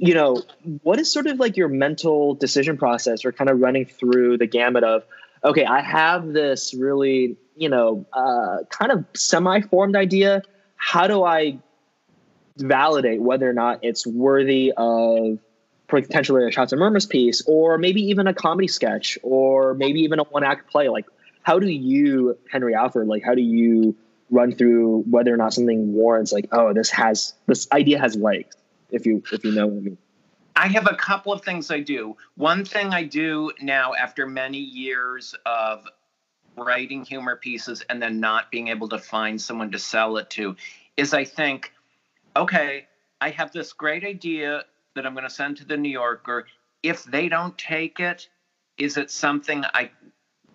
[0.02, 0.42] you know,
[0.82, 4.46] what is sort of like your mental decision process or kind of running through the
[4.46, 5.04] gamut of,
[5.44, 10.42] okay, I have this really, you know, uh, kind of semi formed idea.
[10.76, 11.58] How do I
[12.56, 15.38] validate whether or not it's worthy of
[15.86, 20.18] potentially a Shouts and Murmurs piece or maybe even a comedy sketch or maybe even
[20.18, 20.88] a one act play?
[20.88, 21.04] Like,
[21.42, 23.96] how do you, Henry Alford, like, how do you
[24.30, 28.56] run through whether or not something warrants like oh this has this idea has legs
[28.90, 29.98] if you if you know what I mean.
[30.56, 32.16] I have a couple of things I do.
[32.34, 35.86] One thing I do now after many years of
[36.56, 40.56] writing humor pieces and then not being able to find someone to sell it to
[40.96, 41.72] is I think
[42.36, 42.86] okay,
[43.20, 44.64] I have this great idea
[44.94, 46.46] that I'm going to send to the New Yorker.
[46.82, 48.28] If they don't take it,
[48.78, 49.90] is it something I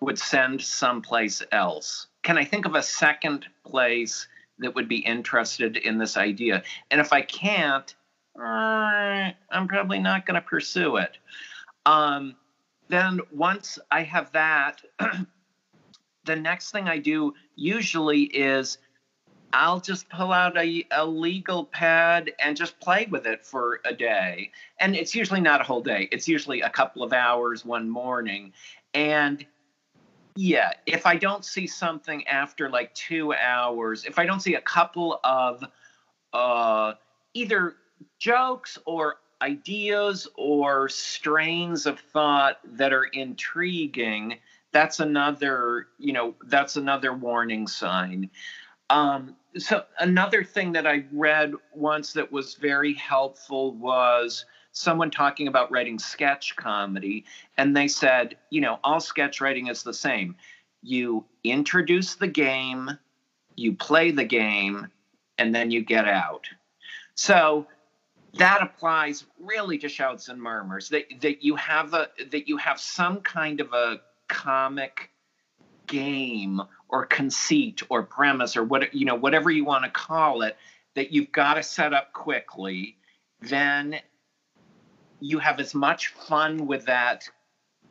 [0.00, 2.06] would send someplace else?
[2.26, 4.26] Can I think of a second place
[4.58, 6.64] that would be interested in this idea?
[6.90, 7.94] And if I can't,
[8.36, 11.18] uh, I'm probably not going to pursue it.
[11.86, 12.34] Um,
[12.88, 14.82] then once I have that,
[16.24, 18.78] the next thing I do usually is
[19.52, 23.94] I'll just pull out a, a legal pad and just play with it for a
[23.94, 24.50] day.
[24.80, 28.52] And it's usually not a whole day, it's usually a couple of hours one morning.
[28.94, 29.46] And
[30.36, 34.60] yeah, if I don't see something after like two hours, if I don't see a
[34.60, 35.64] couple of
[36.32, 36.92] uh,
[37.34, 37.76] either
[38.18, 44.36] jokes or ideas or strains of thought that are intriguing,
[44.72, 48.30] that's another, you know, that's another warning sign.
[48.90, 54.44] Um, so another thing that I read once that was very helpful was
[54.76, 57.24] someone talking about writing sketch comedy,
[57.56, 60.36] and they said, you know, all sketch writing is the same.
[60.82, 62.90] You introduce the game,
[63.56, 64.88] you play the game,
[65.38, 66.46] and then you get out.
[67.14, 67.66] So
[68.34, 72.78] that applies really to shouts and murmurs that that you have a that you have
[72.78, 75.10] some kind of a comic
[75.86, 76.60] game
[76.90, 80.58] or conceit or premise or what you know whatever you want to call it
[80.94, 82.98] that you've got to set up quickly
[83.40, 83.98] then
[85.20, 87.28] you have as much fun with that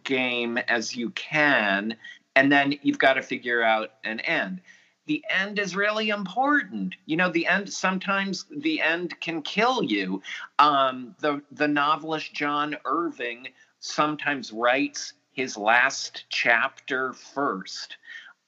[0.03, 1.95] game as you can,
[2.36, 4.61] and then you've got to figure out an end.
[5.07, 6.95] The end is really important.
[7.05, 10.21] You know, the end sometimes the end can kill you.
[10.57, 13.47] Um, the the novelist John Irving
[13.80, 17.97] sometimes writes his last chapter first,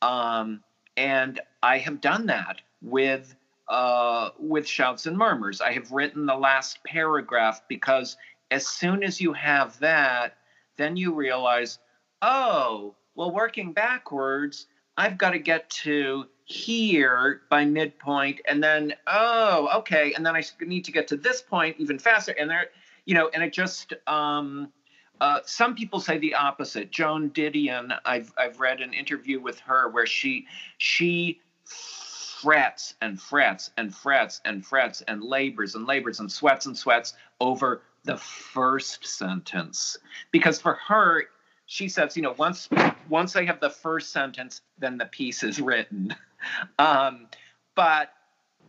[0.01, 0.63] um,
[0.95, 3.35] and I have done that with
[3.67, 5.61] uh, with shouts and murmurs.
[5.61, 8.17] I have written the last paragraph because
[8.51, 10.37] as soon as you have that,
[10.77, 11.79] then you realize,
[12.21, 14.67] oh, well, working backwards,
[14.97, 20.43] I've got to get to here by midpoint, and then oh, okay, and then I
[20.61, 22.67] need to get to this point even faster, and there,
[23.05, 23.93] you know, and it just.
[24.07, 24.71] Um,
[25.19, 26.91] uh, some people say the opposite.
[26.91, 30.45] Joan Didion, I've I've read an interview with her where she
[30.77, 36.77] she frets and frets and frets and frets and labors and labors and sweats and
[36.77, 39.97] sweats over the first sentence
[40.31, 41.25] because for her
[41.65, 42.69] she says you know once
[43.09, 46.15] once I have the first sentence then the piece is written
[46.79, 47.27] um,
[47.75, 48.11] but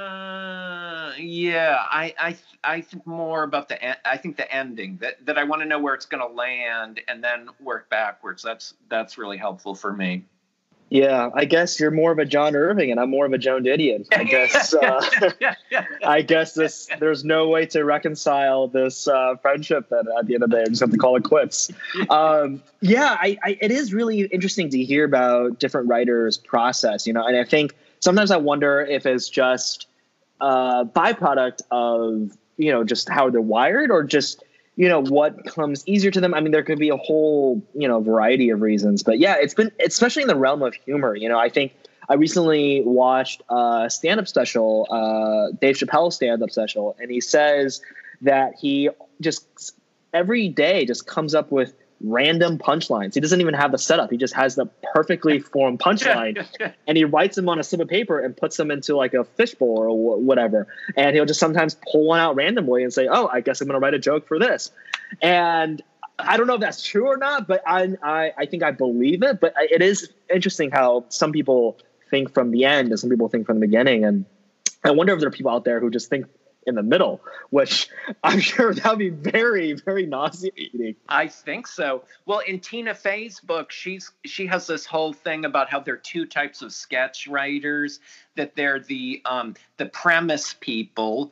[1.19, 5.43] yeah, I, I, I think more about the, I think the ending that, that I
[5.43, 8.41] want to know where it's going to land and then work backwards.
[8.41, 10.26] That's, that's really helpful for me.
[10.90, 13.64] Yeah, I guess you're more of a John Irving and I'm more of a Joan
[13.64, 14.06] Didion.
[14.16, 15.02] I guess uh,
[16.06, 20.44] I guess this there's no way to reconcile this uh, friendship that at the end
[20.44, 21.72] of the day I'm just have to call it quits.
[22.10, 27.14] Um, yeah, I, I, it is really interesting to hear about different writers' process, you
[27.14, 29.88] know, and I think sometimes I wonder if it's just
[30.40, 34.44] a byproduct of you know just how they're wired or just
[34.76, 36.34] you know what comes easier to them.
[36.34, 39.53] I mean there could be a whole you know variety of reasons but yeah it's
[39.53, 41.73] been especially in the realm of humor you know i think
[42.09, 47.82] i recently watched a stand-up special uh, dave chappelle stand-up special and he says
[48.21, 48.89] that he
[49.21, 49.73] just
[50.13, 51.73] every day just comes up with
[52.06, 53.14] random punchlines.
[53.14, 54.12] He doesn't even have the setup.
[54.12, 56.45] He just has the perfectly formed punchline,
[56.88, 59.24] and he writes them on a slip of paper and puts them into like a
[59.24, 60.68] fishbowl or whatever.
[60.95, 63.80] And he'll just sometimes pull one out randomly and say, "Oh, I guess I'm going
[63.80, 64.72] to write a joke for this."
[65.22, 65.82] And
[66.18, 69.24] I don't know if that's true or not, but I I, I think I believe
[69.24, 69.39] it.
[69.39, 71.78] But it is interesting how some people
[72.10, 74.26] think from the end and some people think from the beginning, and
[74.84, 76.28] I wonder if there are people out there who just think
[76.66, 77.89] in the middle, which
[78.24, 80.95] I'm sure that would be very, very nauseating.
[81.07, 82.03] I think so.
[82.26, 85.97] Well, in Tina Fey's book, she's she has this whole thing about how there are
[85.97, 87.99] two types of sketch writers.
[88.36, 91.32] That they're the um, the premise people,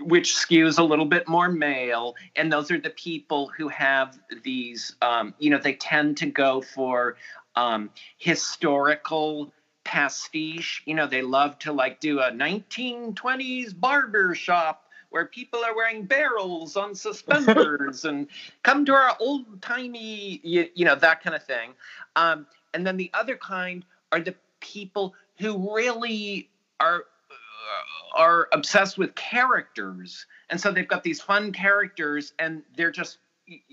[0.00, 4.96] which skews a little bit more male, and those are the people who have these.
[5.02, 7.16] Um, you know, they tend to go for
[7.54, 9.52] um, historical
[9.86, 10.82] pastiche.
[10.84, 16.04] You know, they love to like do a 1920s barber shop where people are wearing
[16.04, 18.26] barrels on suspenders and
[18.64, 21.70] come to our old timey, you, you, know, that kind of thing.
[22.16, 28.98] Um, and then the other kind are the people who really are uh, are obsessed
[28.98, 33.18] with characters and so they've got these fun characters and they're just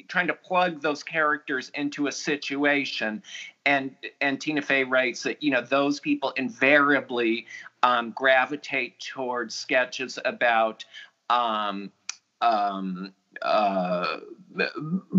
[0.07, 3.23] trying to plug those characters into a situation.
[3.65, 7.47] And and tina fey writes that you know those people invariably
[7.81, 10.85] um, gravitate towards sketches about
[11.29, 11.91] um,
[12.41, 14.17] um, uh,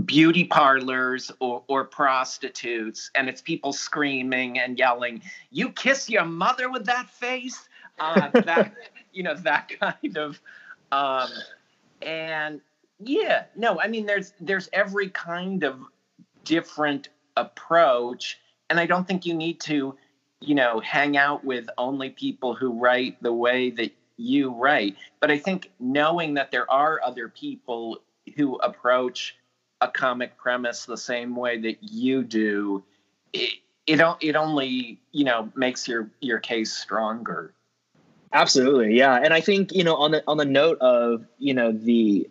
[0.05, 3.11] beauty parlors or, or prostitutes.
[3.15, 7.69] And it's people screaming and yelling you kiss your mother with that face?
[7.99, 8.73] Uh, that
[9.13, 10.41] you know that kind of
[10.93, 11.29] um,
[12.03, 12.61] and
[12.99, 15.81] yeah, no, I mean there's there's every kind of
[16.45, 18.39] different approach
[18.71, 19.97] and I don't think you need to,
[20.41, 25.31] you know, hang out with only people who write the way that you write, but
[25.31, 28.03] I think knowing that there are other people
[28.37, 29.37] who approach
[29.81, 32.85] a comic premise the same way that you do,
[33.33, 37.53] it it, it only, you know, makes your your case stronger.
[38.33, 41.71] Absolutely, yeah, and I think you know on the on the note of you know
[41.71, 42.29] the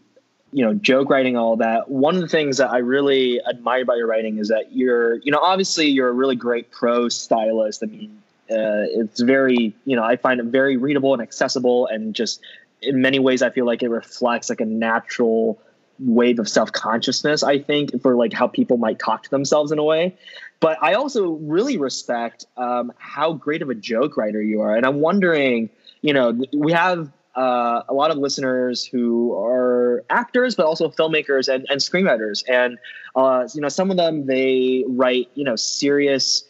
[0.53, 3.97] you know joke writing all that one of the things that i really admire about
[3.97, 7.83] your writing is that you're you know obviously you're a really great prose stylist.
[7.83, 12.13] I mean uh, it's very you know i find it very readable and accessible and
[12.13, 12.41] just
[12.81, 15.59] in many ways i feel like it reflects like a natural
[15.99, 19.83] wave of self-consciousness i think for like how people might talk to themselves in a
[19.83, 20.15] way.
[20.59, 24.75] But i also really respect um, how great of a joke writer you are.
[24.75, 25.69] And i'm wondering
[26.01, 31.53] you know we have uh, a lot of listeners who are actors, but also filmmakers
[31.53, 32.43] and, and screenwriters.
[32.47, 32.77] And,
[33.15, 36.43] uh, you know, some of them, they write, you know, serious,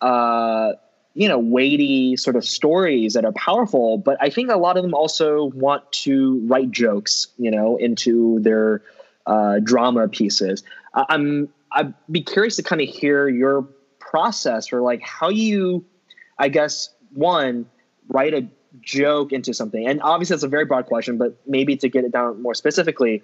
[0.00, 0.72] uh,
[1.14, 3.96] you know, weighty sort of stories that are powerful.
[3.96, 8.38] But I think a lot of them also want to write jokes, you know, into
[8.40, 8.82] their
[9.26, 10.62] uh, drama pieces.
[10.94, 13.66] I'm, I'd be curious to kind of hear your
[13.98, 15.84] process or like how you,
[16.38, 17.66] I guess, one,
[18.08, 18.46] write a
[18.80, 19.86] joke into something?
[19.86, 23.22] And obviously, that's a very broad question, but maybe to get it down more specifically,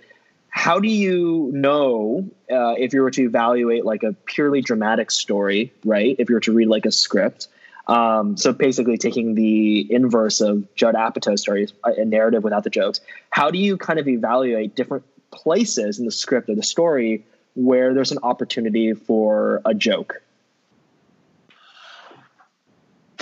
[0.48, 5.72] how do you know uh, if you were to evaluate like a purely dramatic story,
[5.84, 6.14] right?
[6.18, 7.48] If you were to read like a script,
[7.88, 13.00] Um, so basically, taking the inverse of Judd Apatow's story, a narrative without the jokes.
[13.30, 17.24] How do you kind of evaluate different places in the script or the story
[17.54, 20.22] where there's an opportunity for a joke?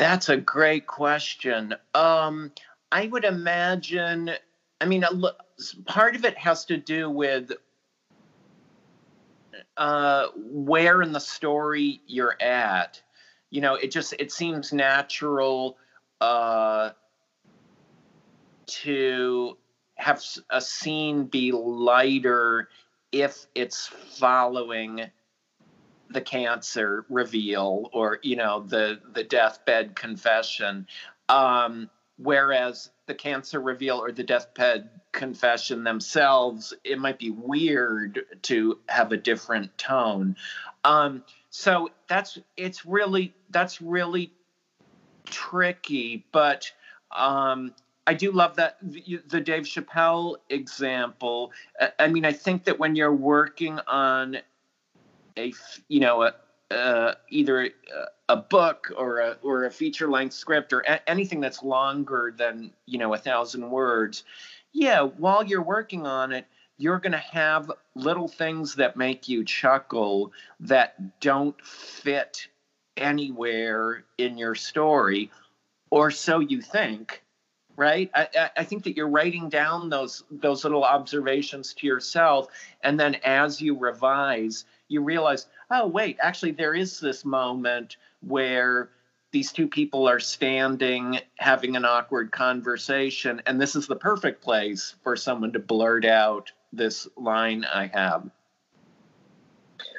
[0.01, 1.75] That's a great question.
[1.93, 2.53] Um,
[2.91, 4.31] I would imagine.
[4.81, 5.05] I mean,
[5.85, 7.53] part of it has to do with
[9.77, 13.03] uh, where in the story you're at.
[13.51, 15.77] You know, it just it seems natural
[16.23, 16.93] uh,
[18.69, 19.59] to
[19.97, 22.71] have a scene be lighter
[23.13, 25.11] if it's following
[26.11, 30.87] the cancer reveal or you know the the deathbed confession
[31.29, 31.89] um,
[32.19, 39.13] whereas the cancer reveal or the deathbed confession themselves it might be weird to have
[39.13, 40.37] a different tone
[40.85, 44.33] um, so that's it's really that's really
[45.27, 46.71] tricky but
[47.17, 47.73] um,
[48.07, 51.53] I do love that the, Dave Chappelle example.
[51.99, 54.39] I mean, I think that when you're working on
[55.41, 55.53] a,
[55.89, 56.35] you know, a,
[56.71, 57.71] uh, either
[58.29, 62.71] a, book or a or a feature length script or a- anything that's longer than
[62.87, 64.25] you know a thousand words,
[64.73, 66.47] yeah, while you're working on it,
[66.79, 72.47] you're going to have little things that make you chuckle that don't fit
[72.97, 75.31] anywhere in your story,
[75.91, 77.23] or so you think
[77.77, 78.11] right?
[78.15, 82.49] I, I think that you're writing down those those little observations to yourself
[82.83, 88.91] and then as you revise you realize oh wait actually there is this moment where
[89.33, 94.97] these two people are standing having an awkward conversation and this is the perfect place
[95.03, 98.29] for someone to blurt out this line i have.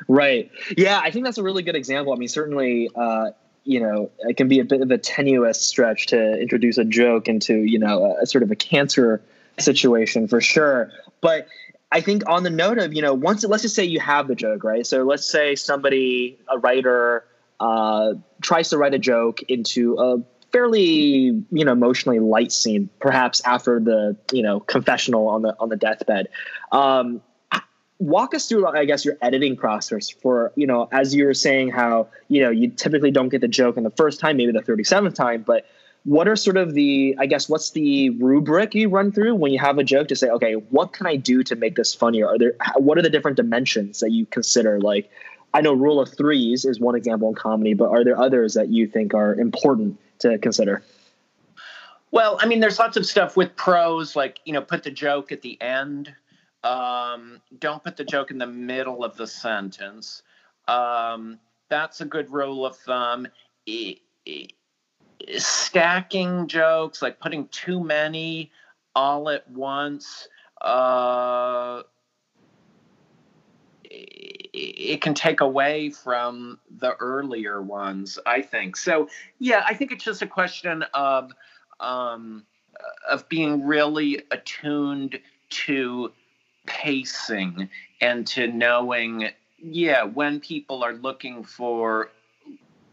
[0.08, 0.52] Right.
[0.78, 2.14] Yeah i think that's a really good example.
[2.14, 3.32] I mean certainly uh,
[3.64, 7.28] you know, it can be a bit of a tenuous stretch to introduce a joke
[7.28, 9.22] into, you know, a, a sort of a cancer
[9.60, 10.92] situation for sure.
[11.22, 11.48] But
[11.92, 14.36] I think on the note of, you know, once let's just say you have the
[14.36, 14.86] joke, right?
[14.88, 17.26] So let's say somebody, a writer,
[17.60, 23.42] uh, tries to write a joke into a fairly, you know, emotionally light scene, perhaps
[23.46, 26.30] after the, you know, confessional on the on the deathbed.
[26.72, 27.22] Um,
[28.00, 31.70] walk us through i guess your editing process for you know as you were saying
[31.70, 34.60] how you know you typically don't get the joke in the first time maybe the
[34.60, 35.68] 37th time but
[36.04, 39.60] what are sort of the i guess what's the rubric you run through when you
[39.60, 42.38] have a joke to say okay what can i do to make this funnier are
[42.38, 45.10] there what are the different dimensions that you consider like
[45.54, 48.70] i know rule of threes is one example in comedy but are there others that
[48.70, 50.82] you think are important to consider
[52.12, 55.32] well i mean there's lots of stuff with prose like you know put the joke
[55.32, 56.14] at the end
[56.64, 60.24] um, don't put the joke in the middle of the sentence.
[60.68, 61.40] Um,
[61.70, 63.28] that's a good rule of thumb.
[65.38, 68.52] Stacking jokes, like putting too many
[68.96, 70.28] all at once,
[70.62, 71.84] uh,
[73.84, 78.76] it can take away from the earlier ones, I think.
[78.76, 79.10] So,
[79.40, 81.32] yeah, I think it's just a question of
[81.80, 82.46] um,
[83.10, 85.20] of being really attuned
[85.50, 86.12] to
[86.66, 87.70] pacing
[88.00, 92.10] and to knowing yeah when people are looking for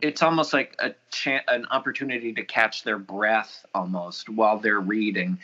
[0.01, 0.95] it's almost like a
[1.49, 5.39] an opportunity to catch their breath almost while they're reading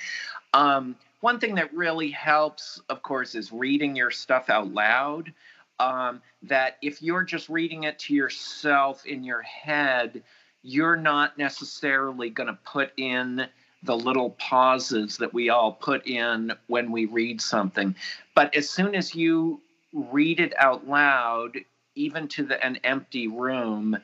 [0.52, 5.32] um, one thing that really helps of course is reading your stuff out loud
[5.80, 10.22] um, that if you're just reading it to yourself in your head
[10.62, 13.46] you're not necessarily going to put in
[13.84, 17.94] the little pauses that we all put in when we read something.
[18.34, 19.60] But as soon as you
[19.92, 21.58] read it out loud,
[21.94, 23.96] even to the, an empty room,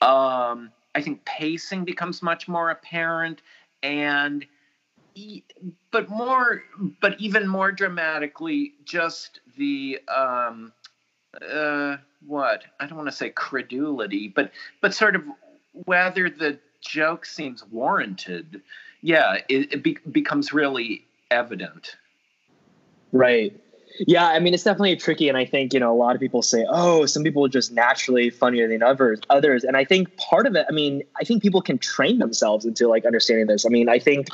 [0.00, 3.42] um, I think pacing becomes much more apparent
[3.82, 4.46] and
[5.92, 6.64] but more
[7.00, 10.72] but even more dramatically just the um
[11.48, 15.22] uh what i don't want to say credulity but but sort of
[15.84, 18.60] whether the joke seems warranted
[19.04, 21.96] yeah, it, it be- becomes really evident.
[23.12, 23.54] Right.
[23.98, 26.42] Yeah, I mean it's definitely tricky, and I think you know a lot of people
[26.42, 30.46] say, "Oh, some people are just naturally funnier than others." Others, and I think part
[30.46, 30.66] of it.
[30.68, 33.64] I mean, I think people can train themselves into like understanding this.
[33.64, 34.28] I mean, I think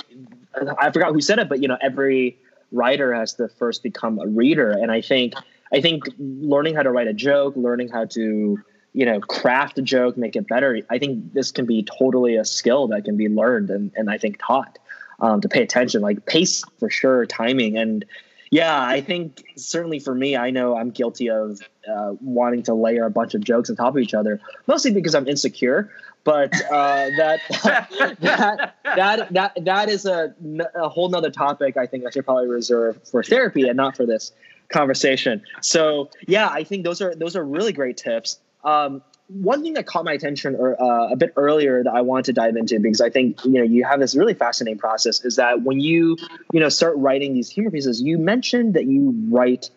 [0.78, 2.38] I forgot who said it, but you know, every
[2.72, 5.34] writer has to first become a reader, and I think
[5.72, 8.58] I think learning how to write a joke, learning how to
[8.92, 10.80] you know, craft a joke, make it better.
[10.90, 14.18] I think this can be totally a skill that can be learned and, and I
[14.18, 14.80] think taught
[15.20, 17.78] um, to pay attention, like pace for sure, timing.
[17.78, 18.04] And,
[18.50, 23.04] Yeah, I think certainly for me, I know I'm guilty of uh, wanting to layer
[23.04, 25.92] a bunch of jokes on top of each other, mostly because I'm insecure.
[26.24, 27.40] But uh, that,
[28.20, 30.34] that that that that is a,
[30.74, 31.76] a whole nother topic.
[31.76, 34.32] I think I should probably reserve for therapy and not for this
[34.68, 35.42] conversation.
[35.62, 38.38] So yeah, I think those are those are really great tips.
[38.64, 42.26] Um, one thing that caught my attention or, uh, a bit earlier that I want
[42.26, 45.36] to dive into because I think you know you have this really fascinating process is
[45.36, 46.16] that when you
[46.52, 49.70] you know start writing these humor pieces, you mentioned that you write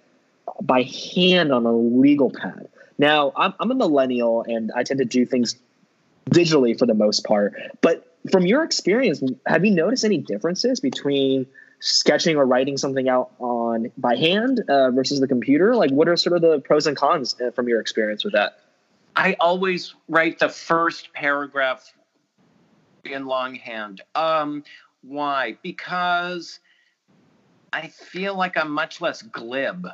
[0.61, 2.67] by hand on a legal pad.
[2.97, 5.55] Now I'm, I'm a millennial and I tend to do things
[6.29, 11.45] digitally for the most part, but from your experience, have you noticed any differences between
[11.79, 15.75] sketching or writing something out on by hand uh, versus the computer?
[15.75, 18.62] Like, what are sort of the pros and cons uh, from your experience with that?
[19.15, 21.93] I always write the first paragraph
[23.05, 24.01] in longhand.
[24.15, 24.63] Um,
[25.01, 25.57] why?
[25.61, 26.59] Because
[27.71, 29.87] I feel like I'm much less glib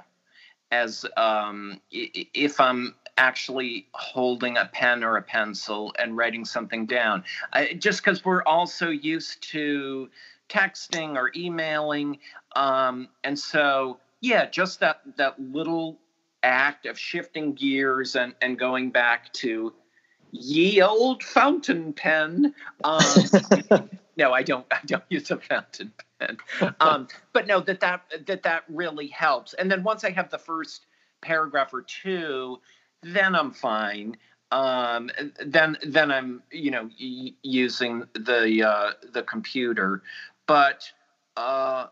[0.72, 7.24] as um, if I'm actually holding a pen or a pencil and writing something down.
[7.52, 10.10] I, just because we're all so used to
[10.48, 12.20] texting or emailing,
[12.56, 15.98] um, and so yeah, just that that little
[16.44, 19.74] act of shifting gears and, and going back to
[20.32, 22.54] ye old fountain pen.
[22.84, 23.26] Um,
[24.18, 24.66] no, I don't.
[24.72, 26.38] I don't use a fountain pen.
[26.80, 29.54] Um, but no, that that that that really helps.
[29.54, 30.86] And then once I have the first
[31.22, 32.60] paragraph or two,
[33.02, 34.18] then I'm fine.
[34.52, 35.12] Um,
[35.46, 40.04] then then I'm you know y- using the uh, the computer,
[40.48, 40.92] but.
[41.38, 41.88] Uh,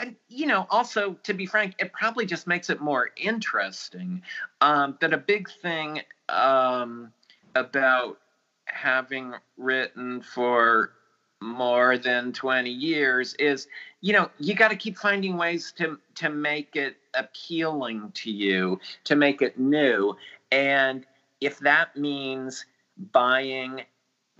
[0.00, 4.22] and you know, also to be frank, it probably just makes it more interesting.
[4.60, 7.12] Um, that a big thing um,
[7.54, 8.18] about
[8.66, 10.92] having written for
[11.40, 13.68] more than 20 years is
[14.00, 18.78] you know you got to keep finding ways to to make it appealing to you
[19.04, 20.16] to make it new
[20.50, 21.06] and
[21.40, 22.66] if that means
[23.12, 23.82] buying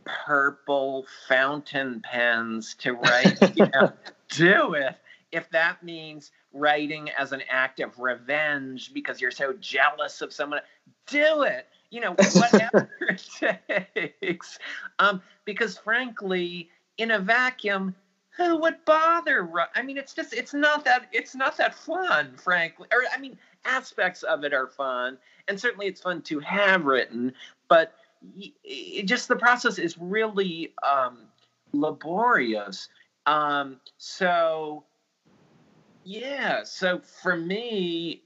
[0.05, 3.93] purple fountain pens to write you know,
[4.31, 4.97] do it
[5.33, 10.61] if that means writing as an act of revenge because you're so jealous of someone,
[11.07, 11.67] do it.
[11.91, 14.59] You know, whatever it takes.
[14.99, 16.69] Um, because frankly,
[16.99, 17.95] in a vacuum,
[18.37, 19.51] who would bother?
[19.75, 22.87] I mean, it's just it's not that it's not that fun, frankly.
[22.93, 25.19] Or I mean, aspects of it are fun,
[25.49, 27.33] and certainly it's fun to have written,
[27.69, 27.95] but
[28.65, 31.27] it just the process is really um,
[31.73, 32.89] laborious.
[33.27, 34.85] Um, so
[36.09, 36.65] yeah.
[36.65, 38.23] So for me,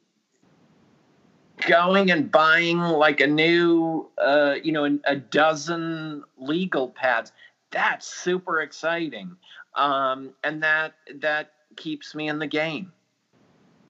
[1.66, 7.32] going and buying like a new, uh, you know, a dozen legal pads,
[7.72, 9.36] that's super exciting.
[9.74, 12.92] Um, and that, that keeps me in the game.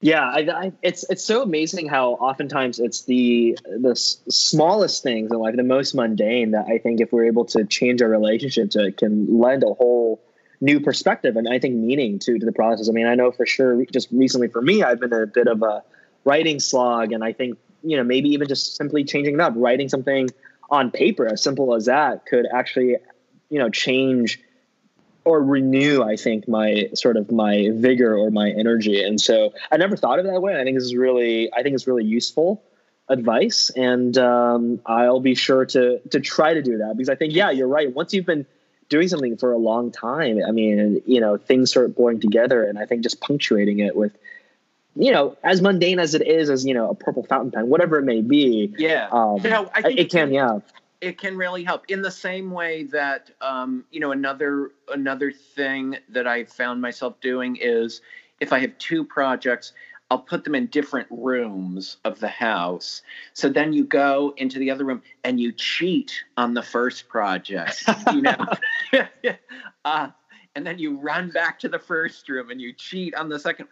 [0.01, 5.39] Yeah, I, I, it's it's so amazing how oftentimes it's the the smallest things in
[5.39, 8.87] life, the most mundane, that I think if we're able to change our relationship to,
[8.87, 10.21] it can lend a whole
[10.63, 12.89] new perspective and I think meaning to to the process.
[12.89, 15.61] I mean, I know for sure just recently for me, I've been a bit of
[15.63, 15.83] a
[16.25, 19.89] writing slog, and I think you know maybe even just simply changing it up, writing
[19.89, 20.31] something
[20.71, 22.97] on paper as simple as that could actually
[23.51, 24.41] you know change
[25.25, 29.03] or renew i think my sort of my vigor or my energy.
[29.03, 30.59] And so i never thought of it that way.
[30.59, 32.63] I think this is really i think it's really useful
[33.09, 37.35] advice and um, i'll be sure to to try to do that because i think
[37.35, 37.93] yeah you're right.
[37.93, 38.47] Once you've been
[38.93, 42.79] doing something for a long time, I mean, you know, things start blowing together, and
[42.79, 44.13] I think just punctuating it with,
[44.95, 47.99] you know, as mundane as it is, as you know, a purple fountain pen, whatever
[47.99, 48.75] it may be.
[48.77, 50.59] Yeah, um, no, I think it can, can, yeah.
[51.01, 55.97] It can really help in the same way that um, you know another another thing
[56.11, 58.03] that I found myself doing is
[58.41, 59.73] if I have two projects,
[60.13, 63.01] I'll put them in different rooms of the house.
[63.33, 67.83] So then you go into the other room and you cheat on the first project,
[68.13, 68.47] you know.
[69.87, 70.09] uh,
[70.55, 73.69] and then you run back to the first room and you cheat on the second.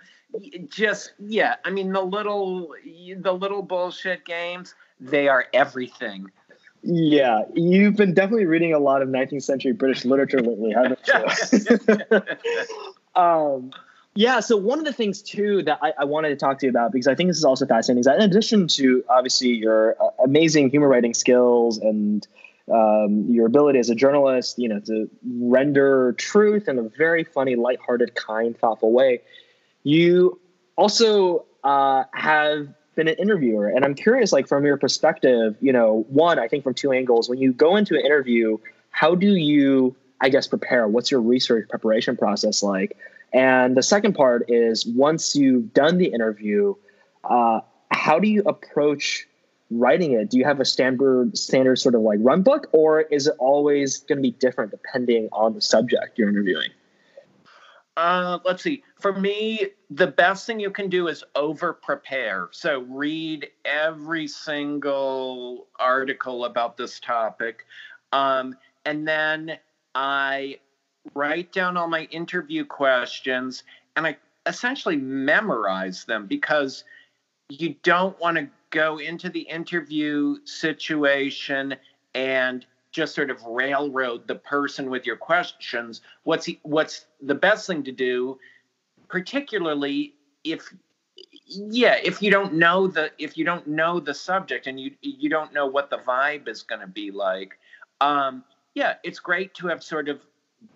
[0.71, 2.75] Just yeah, I mean the little
[3.19, 6.31] the little bullshit games, they are everything.
[6.83, 12.21] Yeah, you've been definitely reading a lot of 19th century British literature lately, haven't you?
[13.15, 13.73] um,
[14.21, 14.41] yeah.
[14.41, 16.93] So one of the things too that I, I, wanted to talk to you about
[16.93, 20.11] because I think this is also fascinating is that in addition to obviously your uh,
[20.23, 22.29] amazing humor writing skills and
[22.71, 27.57] um, your ability as a journalist, you know, to render truth in a very funny,
[27.57, 29.23] lighthearted, kind, thoughtful way,
[29.85, 30.39] you
[30.77, 36.05] also uh, have been an interviewer, and I'm curious, like from your perspective, you know,
[36.11, 38.59] one, I think from two angles, when you go into an interview,
[38.91, 40.87] how do you, I guess, prepare?
[40.87, 42.99] What's your research preparation process like?
[43.33, 46.75] And the second part is once you've done the interview,
[47.25, 47.61] uh,
[47.91, 49.27] how do you approach
[49.71, 50.31] writing it?
[50.31, 53.99] Do you have a standard standard sort of like run book, or is it always
[53.99, 56.71] going to be different depending on the subject you're interviewing?
[57.97, 58.83] Uh, let's see.
[58.99, 62.49] For me, the best thing you can do is over prepare.
[62.51, 67.67] So read every single article about this topic.
[68.13, 68.57] Um,
[68.87, 69.59] and then
[69.95, 70.61] I
[71.15, 73.63] write down all my interview questions
[73.97, 76.85] and I essentially memorize them because
[77.49, 81.75] you don't want to go into the interview situation
[82.15, 86.01] and just sort of railroad the person with your questions.
[86.25, 88.39] What's he, what's the best thing to do
[89.11, 90.73] particularly if
[91.45, 95.29] yeah if you don't know the if you don't know the subject and you you
[95.29, 97.59] don't know what the vibe is going to be like.
[98.01, 98.45] Um
[98.75, 100.21] yeah it's great to have sort of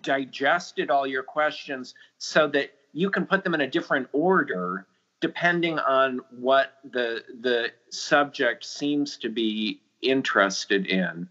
[0.03, 4.87] digested all your questions so that you can put them in a different order
[5.21, 11.29] depending on what the the subject seems to be interested in.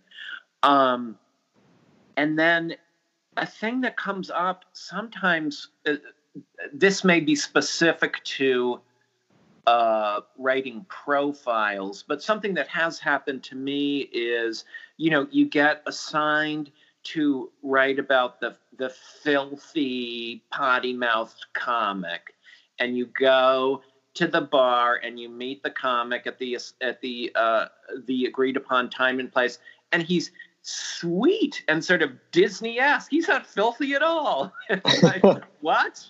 [0.64, 1.18] Um,
[2.18, 2.76] and then
[3.38, 5.94] a thing that comes up sometimes, uh,
[6.74, 8.82] this may be specific to
[9.68, 14.66] uh, writing profiles, but something that has happened to me is,
[14.98, 16.72] you know, you get assigned
[17.04, 22.34] to write about the the filthy potty mouthed comic,
[22.80, 23.82] and you go
[24.16, 27.66] to the bar and you meet the comic at the at the uh,
[28.06, 29.60] the agreed upon time and place,
[29.92, 30.32] and he's
[30.62, 33.12] sweet and sort of Disney-esque.
[33.12, 34.54] He's not filthy at all.
[35.04, 35.24] like,
[35.60, 36.10] what?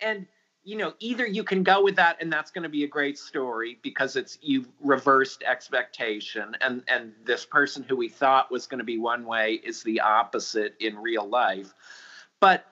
[0.00, 0.26] And
[0.70, 3.18] you know, either you can go with that and that's going to be a great
[3.18, 8.78] story because it's you've reversed expectation and and this person who we thought was going
[8.78, 11.74] to be one way is the opposite in real life.
[12.38, 12.66] But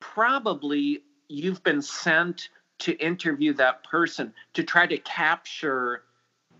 [0.00, 2.48] probably you've been sent
[2.78, 6.04] to interview that person to try to capture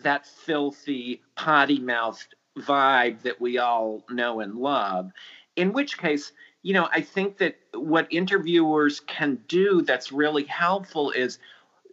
[0.02, 5.12] that filthy potty mouthed vibe that we all know and love.
[5.56, 6.32] In which case,
[6.62, 11.38] you know, I think that what interviewers can do that's really helpful is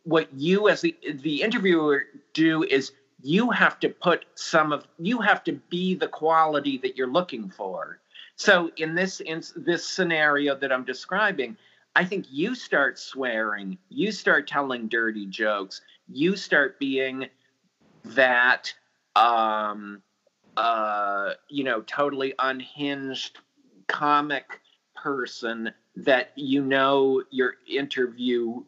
[0.04, 2.04] what you as the the interviewer
[2.34, 2.92] do is
[3.22, 7.50] you have to put some of you have to be the quality that you're looking
[7.50, 8.00] for.
[8.36, 11.58] So in this in this scenario that I'm describing,
[11.96, 17.28] I think you start swearing, you start telling dirty jokes, you start being
[18.06, 18.74] that
[19.16, 20.02] um
[20.58, 23.38] uh, you know, totally unhinged
[23.90, 24.62] comic
[24.96, 28.64] person that you know your interview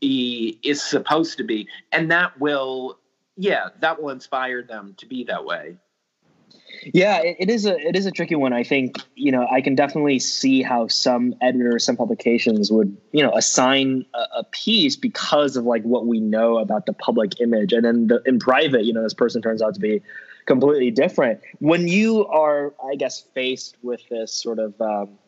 [0.00, 1.68] is supposed to be.
[1.92, 2.98] And that will,
[3.36, 5.76] yeah, that will inspire them to be that way.
[6.94, 8.52] Yeah, it, is a it is a tricky one.
[8.52, 13.22] I think you know I can definitely see how some editors, some publications would you
[13.22, 17.72] know assign a, a, piece because of like what we know about the public image,
[17.72, 20.00] and then the, in private, you know, this person turns out to be
[20.46, 21.40] completely different.
[21.58, 25.18] When you are, I guess, faced with this sort of um,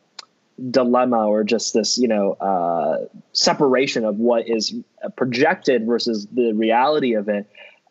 [0.70, 4.74] dilemma or just this, you know, uh, separation of what is
[5.16, 7.46] projected versus the reality of it,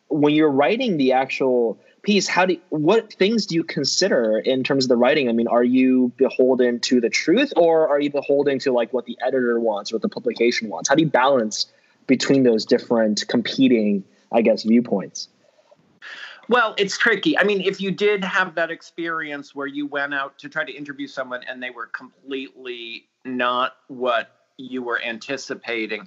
[0.08, 4.62] when you're writing the actual piece, how do you, what things do you consider in
[4.64, 5.28] terms of the writing?
[5.28, 9.06] I mean, are you beholden to the truth, or are you beholden to like what
[9.06, 10.88] the editor wants or what the publication wants?
[10.88, 11.66] How do you balance
[12.06, 15.28] between those different competing, I guess, viewpoints?
[16.52, 17.38] Well, it's tricky.
[17.38, 20.70] I mean, if you did have that experience where you went out to try to
[20.70, 26.06] interview someone and they were completely not what you were anticipating,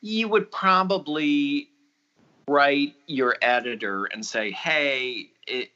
[0.00, 1.68] you would probably
[2.48, 5.70] write your editor and say, "Hey, it,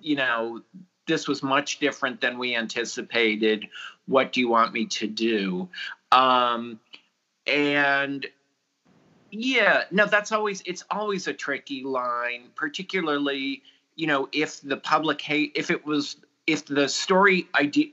[0.00, 0.62] you know,
[1.08, 3.66] this was much different than we anticipated.
[4.06, 5.68] What do you want me to do?"
[6.12, 6.78] Um,
[7.44, 8.24] and
[9.30, 13.62] yeah, no, that's always it's always a tricky line, particularly
[13.96, 16.16] you know if the public hate if it was
[16.46, 17.88] if the story idea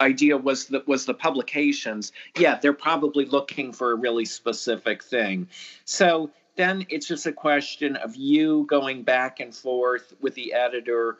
[0.00, 5.48] idea was that was the publications yeah they're probably looking for a really specific thing.
[5.84, 11.18] So then it's just a question of you going back and forth with the editor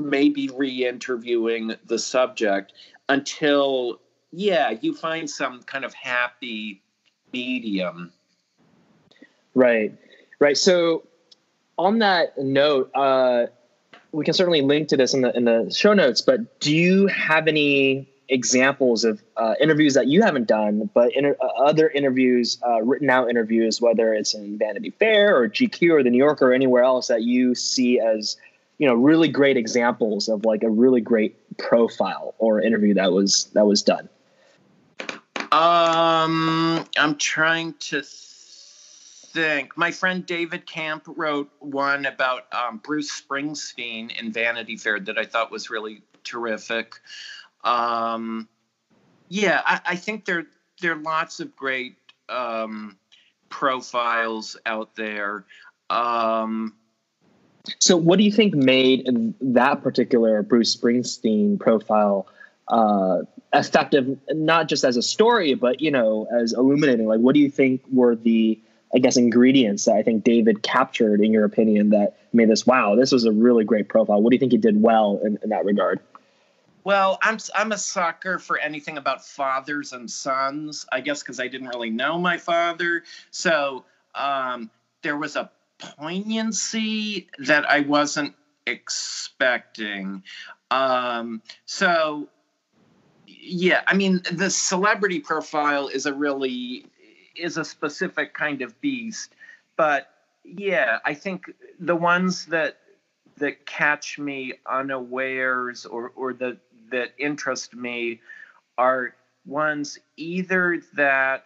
[0.00, 2.72] maybe re-interviewing the subject
[3.08, 4.00] until
[4.30, 6.82] yeah you find some kind of happy
[7.32, 8.12] medium
[9.54, 9.94] Right,
[10.38, 10.56] right.
[10.56, 11.04] So
[11.78, 13.46] on that note, uh,
[14.12, 16.20] we can certainly link to this in the in the show notes.
[16.20, 21.44] But do you have any examples of uh, interviews that you haven't done, but uh,
[21.58, 26.10] other interviews, uh, written out interviews, whether it's in Vanity Fair or GQ or the
[26.10, 28.36] New Yorker or anywhere else that you see as
[28.78, 33.44] you know really great examples of like a really great profile or interview that was
[33.54, 34.08] that was done?
[35.52, 38.02] Um, I'm trying to
[39.34, 39.76] think.
[39.76, 45.24] My friend David Kamp wrote one about um, Bruce Springsteen in Vanity Fair that I
[45.24, 47.00] thought was really terrific.
[47.64, 48.48] Um,
[49.28, 50.44] yeah, I, I, think there
[50.80, 51.96] there are lots of great
[52.28, 52.96] um,
[53.48, 55.44] profiles out there.
[55.90, 56.74] Um,
[57.78, 62.28] so, what do you think made that particular Bruce Springsteen profile
[62.68, 63.22] uh,
[63.52, 67.06] effective, not just as a story, but you know, as illuminating?
[67.06, 68.60] Like, what do you think were the,
[68.94, 72.66] I guess, ingredients that I think David captured, in your opinion, that made this?
[72.66, 74.22] Wow, this was a really great profile.
[74.22, 76.00] What do you think he did well in, in that regard?
[76.84, 80.86] Well, I'm I'm a sucker for anything about fathers and sons.
[80.92, 83.84] I guess because I didn't really know my father, so
[84.14, 84.70] um,
[85.02, 88.34] there was a poignancy that I wasn't
[88.66, 90.22] expecting.
[90.70, 92.28] Um, so,
[93.26, 96.86] yeah, I mean, the celebrity profile is a really
[97.36, 99.34] is a specific kind of beast,
[99.76, 100.10] but
[100.44, 102.78] yeah, I think the ones that
[103.38, 106.58] that catch me unawares or or that
[106.90, 108.20] that interest me
[108.78, 109.14] are
[109.46, 111.44] ones either that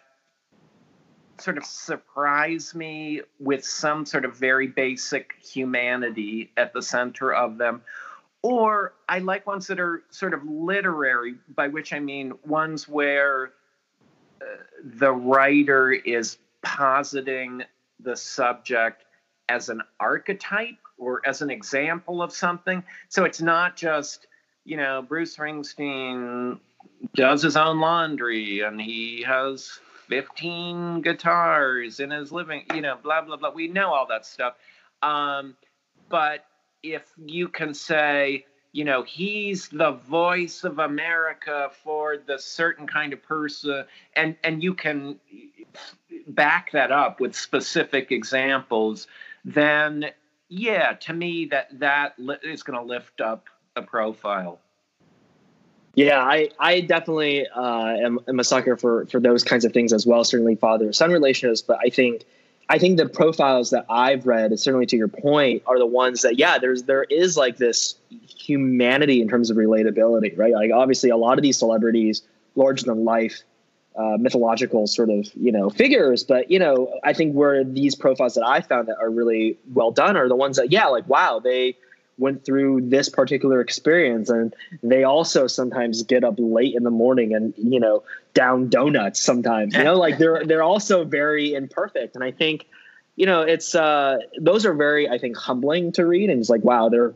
[1.39, 7.57] sort of surprise me with some sort of very basic humanity at the center of
[7.57, 7.81] them.
[8.41, 13.51] Or I like ones that are sort of literary, by which I mean ones where
[14.83, 17.63] the writer is positing
[17.99, 19.05] the subject
[19.47, 22.83] as an archetype or as an example of something.
[23.07, 24.27] So it's not just,
[24.65, 26.59] you know, Bruce Springsteen
[27.15, 33.21] does his own laundry and he has 15 guitars in his living, you know, blah,
[33.21, 33.51] blah, blah.
[33.51, 34.55] We know all that stuff.
[35.01, 35.55] Um,
[36.09, 36.45] but
[36.83, 43.13] if you can say, you know, he's the voice of America for the certain kind
[43.13, 45.19] of person, and, and you can
[46.27, 49.07] back that up with specific examples,
[49.45, 50.05] then
[50.49, 53.45] yeah, to me, that that is going to lift up
[53.75, 54.59] a profile.
[55.95, 59.91] Yeah, I, I definitely uh, am, am, a sucker for, for those kinds of things
[59.91, 60.23] as well.
[60.23, 62.25] Certainly father son relationships, but I think
[62.69, 66.37] I think the profiles that I've read, certainly to your point, are the ones that
[66.37, 67.95] yeah, there's there is like this
[68.27, 70.53] humanity in terms of relatability, right?
[70.53, 72.21] Like obviously a lot of these celebrities,
[72.55, 73.41] larger than life,
[73.97, 78.35] uh, mythological sort of you know figures, but you know I think where these profiles
[78.35, 81.39] that I found that are really well done are the ones that yeah, like wow,
[81.43, 81.75] they
[82.19, 84.53] went through this particular experience and
[84.83, 88.03] they also sometimes get up late in the morning and you know
[88.33, 92.15] down donuts sometimes you know like they're they're also very imperfect.
[92.15, 92.67] And i think
[93.15, 96.63] you know it's uh those are very i think humbling to read and it's like
[96.63, 97.13] wow they're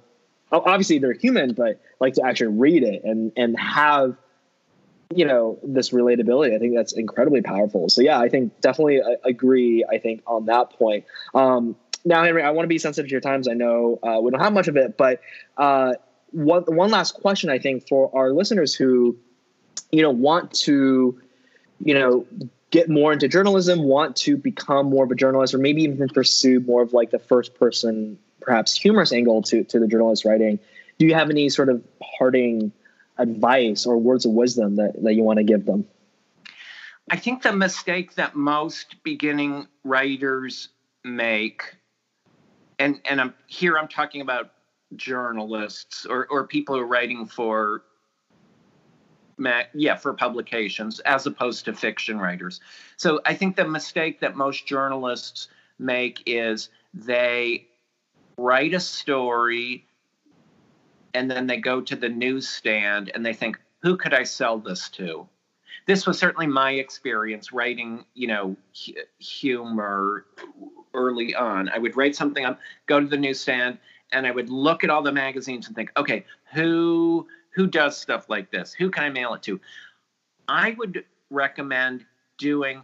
[0.51, 4.15] obviously they're human but like to actually read it and and have
[5.15, 7.89] you know this relatability i think that's incredibly powerful.
[7.89, 11.05] So yeah i think definitely uh, agree i think on that point.
[11.33, 11.75] Um
[12.05, 13.47] now, Henry, I want to be sensitive to your times.
[13.47, 15.21] I know uh, we don't have much of it, but
[15.57, 15.93] uh,
[16.31, 19.17] one one last question, I think, for our listeners who,
[19.91, 21.21] you know, want to,
[21.79, 22.25] you know,
[22.71, 26.59] get more into journalism, want to become more of a journalist, or maybe even pursue
[26.59, 30.59] more of like the first person, perhaps humorous angle to to the journalist writing.
[30.99, 31.83] Do you have any sort of
[32.19, 32.71] parting
[33.17, 35.85] advice or words of wisdom that, that you want to give them?
[37.09, 40.69] I think the mistake that most beginning writers
[41.03, 41.75] make
[42.83, 44.51] and and I'm here I'm talking about
[44.95, 47.83] journalists or or people who are writing for
[49.73, 52.59] yeah for publications as opposed to fiction writers.
[52.97, 55.47] So i think the mistake that most journalists
[55.79, 57.67] make is they
[58.37, 59.87] write a story
[61.13, 64.89] and then they go to the newsstand and they think who could i sell this
[64.89, 65.27] to
[65.85, 68.55] this was certainly my experience writing you know
[69.19, 70.25] humor
[70.93, 71.69] early on.
[71.69, 73.79] I would write something up, go to the newsstand,
[74.11, 78.29] and I would look at all the magazines and think, okay, who who does stuff
[78.29, 78.73] like this?
[78.73, 79.59] Who can I mail it to?
[80.47, 82.05] I would recommend
[82.37, 82.83] doing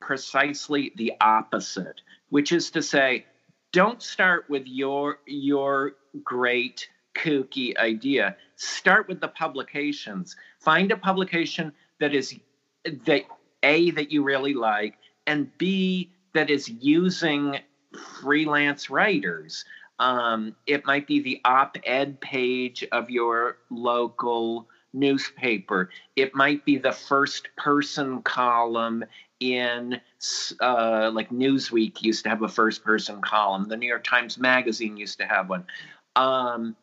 [0.00, 2.00] precisely the opposite,
[2.30, 3.26] which is to say,
[3.72, 5.92] don't start with your your
[6.22, 8.36] great kooky idea.
[8.56, 10.36] Start with the publications.
[10.60, 12.34] Find a publication that is
[13.06, 13.22] that
[13.62, 14.94] a that you really like
[15.26, 17.58] and b that is using
[18.20, 19.64] freelance writers.
[19.98, 25.90] Um, it might be the op ed page of your local newspaper.
[26.14, 29.04] It might be the first person column
[29.40, 30.00] in
[30.60, 33.68] uh, like Newsweek used to have a first person column.
[33.68, 35.64] The New York Times Magazine used to have one.
[36.16, 36.76] Um,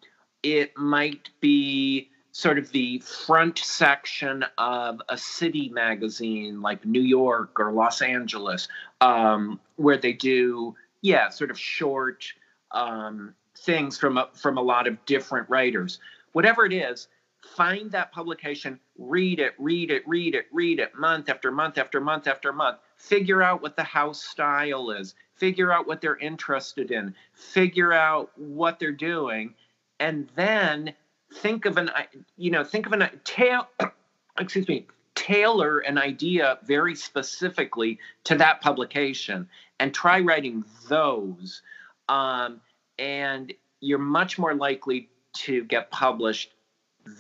[0.44, 7.60] it might be sort of the front section of a city magazine like New York
[7.60, 8.68] or Los Angeles,
[9.02, 12.26] um, where they do, yeah, sort of short
[12.72, 16.00] um, things from a, from a lot of different writers.
[16.32, 17.08] Whatever it is,
[17.56, 22.02] find that publication, read it, read it, read it, read it, month after month after
[22.02, 22.80] month after month.
[22.98, 25.14] Figure out what the house style is.
[25.36, 27.14] Figure out what they're interested in.
[27.34, 29.54] Figure out what they're doing,
[30.00, 30.96] and then
[31.34, 31.90] think of an
[32.38, 33.68] you know think of an tail
[34.40, 39.48] excuse me tailor an idea very specifically to that publication
[39.80, 41.62] and try writing those
[42.10, 42.60] um,
[42.98, 46.52] and you're much more likely to get published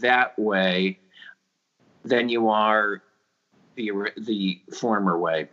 [0.01, 0.99] that way
[2.03, 3.01] than you are
[3.75, 5.47] the the former way.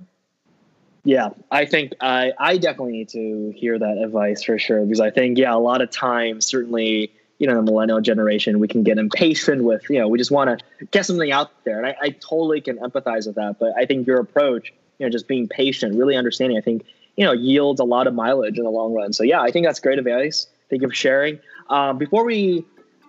[1.04, 5.10] Yeah i think i i definitely need to hear that advice for sure because i
[5.10, 8.98] think yeah a lot of times certainly you know the millennial generation we can get
[8.98, 11.78] impatient with you know we just want to get something out there.
[11.78, 13.56] And I, I, totally can empathize with that.
[13.58, 16.84] But i think your approach you know just being patient really understanding i think
[17.16, 19.12] you know yields a lot of mileage in the long run.
[19.12, 20.46] So yeah i think that's great advice.
[20.68, 21.40] Thank you for sharing.
[21.68, 22.64] Um, before we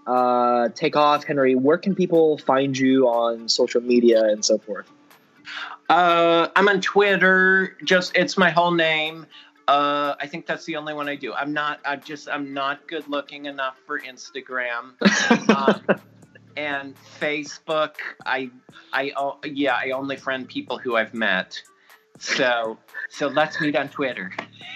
[0.08, 4.90] uh, take off henry where can people find you on social media and so forth?
[5.90, 7.76] Uh, i'm on twitter.
[7.84, 9.28] Just it's my whole name
[9.72, 11.34] uh, I think that's the only one I do.
[11.34, 11.80] I'm not.
[11.86, 12.28] I just.
[12.28, 14.96] I'm not good looking enough for Instagram.
[15.56, 16.02] um,
[16.58, 17.96] and Facebook.
[18.26, 18.52] I.
[18.92, 19.14] I.
[19.16, 19.76] Oh, yeah.
[19.76, 21.62] I only friend people who I've met.
[22.20, 22.78] So.
[23.10, 24.34] So let's meet on Twitter.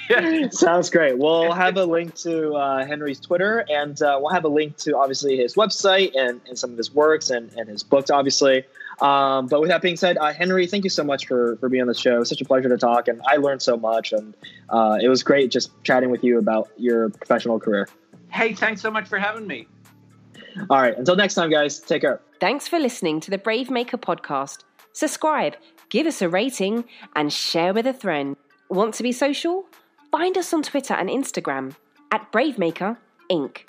[0.52, 1.18] Sounds great.
[1.18, 4.98] We'll have a link to uh, Henry's Twitter, and uh, we'll have a link to
[4.98, 8.66] obviously his website and, and some of his works and, and his books, obviously.
[9.02, 11.82] Um, but with that being said, uh, Henry, thank you so much for for being
[11.82, 12.24] on the show.
[12.24, 14.36] such a pleasure to talk, and I learned so much, and
[14.70, 17.90] uh, it was great just chatting with you about your professional career.
[18.32, 19.68] Hey, thanks so much for having me.
[20.70, 22.22] All right, until next time, guys, take care.
[22.40, 24.60] Thanks for listening to the Brave Maker podcast.
[24.94, 25.56] Subscribe,
[25.90, 28.38] give us a rating, and share with a friend.
[28.70, 29.66] Want to be social?
[30.12, 31.76] Find us on Twitter and Instagram
[32.12, 32.98] at Bravemaker
[33.30, 33.62] Inc.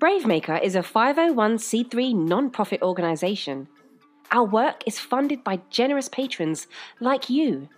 [0.00, 3.68] Bravemaker is a 501c3 non-profit organization
[4.30, 6.66] our work is funded by generous patrons
[7.00, 7.68] like you.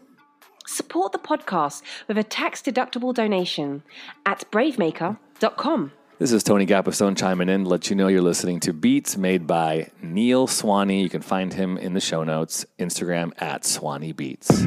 [0.66, 3.82] Support the podcast with a tax deductible donation
[4.26, 5.92] at bravemaker.com.
[6.18, 9.46] This is Tony Gapastone chiming in to let you know you're listening to Beats made
[9.46, 11.02] by Neil Swany.
[11.02, 14.66] You can find him in the show notes, Instagram at Swany Beats.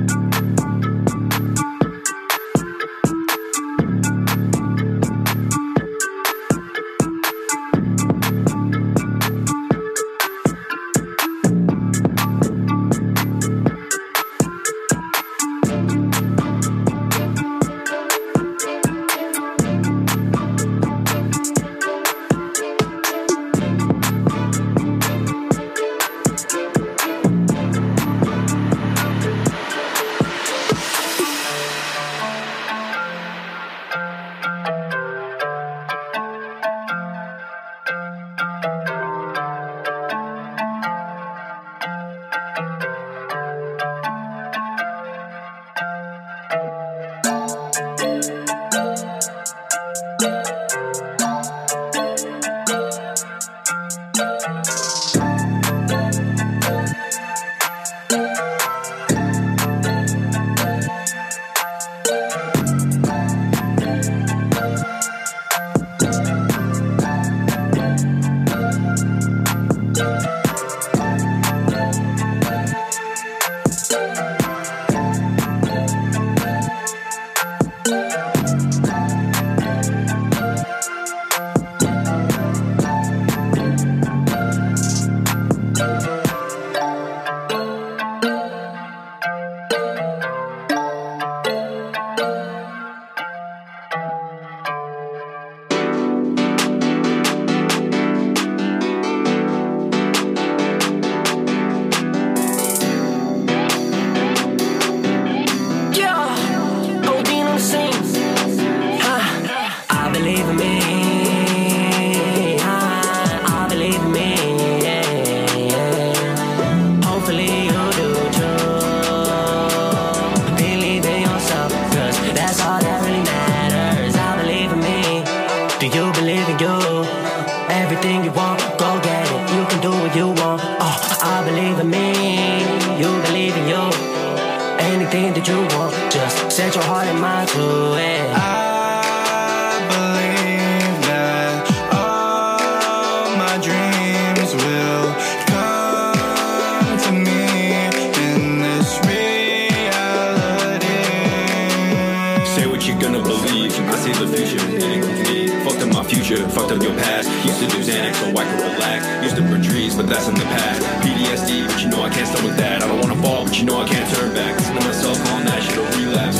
[156.35, 157.29] Future, fucked up your past.
[157.45, 159.23] Used to do Xanax so I could relax.
[159.23, 160.81] Used to burn trees, but that's in the past.
[161.03, 162.83] PTSD, but you know I can't stop with that.
[162.83, 164.55] I don't wanna fall, but you know I can't turn back.
[164.57, 166.39] Listen to myself on that shit, a relapse.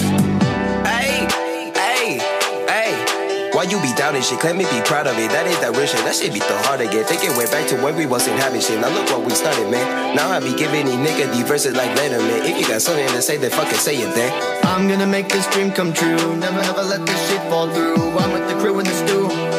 [0.88, 1.28] Hey,
[1.78, 2.20] hey,
[2.68, 3.50] hey.
[3.54, 4.40] Why you be doubting shit?
[4.40, 5.30] Claim me be proud of it.
[5.30, 6.04] That ain't that real shit.
[6.06, 7.06] That shit be the hard again.
[7.06, 8.80] Think it went back to when we wasn't having shit.
[8.80, 10.16] Now look what we started, man.
[10.16, 12.50] Now I be giving these niggas these verses like Letterman.
[12.50, 14.32] If you got something to say, then fucking say it then.
[14.66, 16.36] I'm gonna make this dream come true.
[16.38, 18.18] Never ever let this shit fall through.
[18.18, 19.53] I'm with the crew in the stew.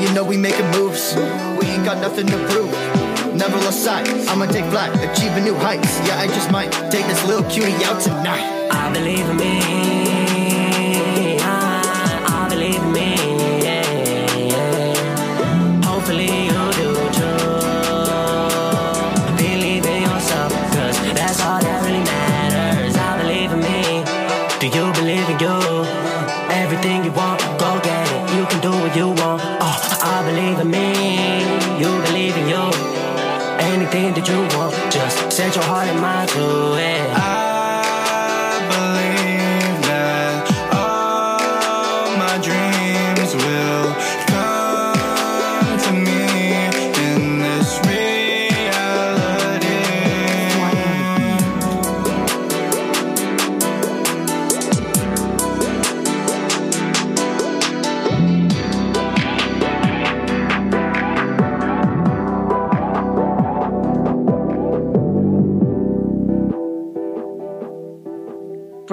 [0.00, 1.14] You know we making moves.
[1.14, 2.72] We ain't got nothing to prove.
[3.34, 4.08] Never lost sight.
[4.28, 5.98] I'ma take flight, achieving new heights.
[6.08, 8.68] Yeah, I just might take this little cutie out tonight.
[8.70, 9.99] I believe in me.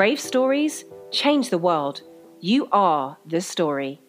[0.07, 2.01] Brave stories change the world.
[2.39, 3.99] You are the story.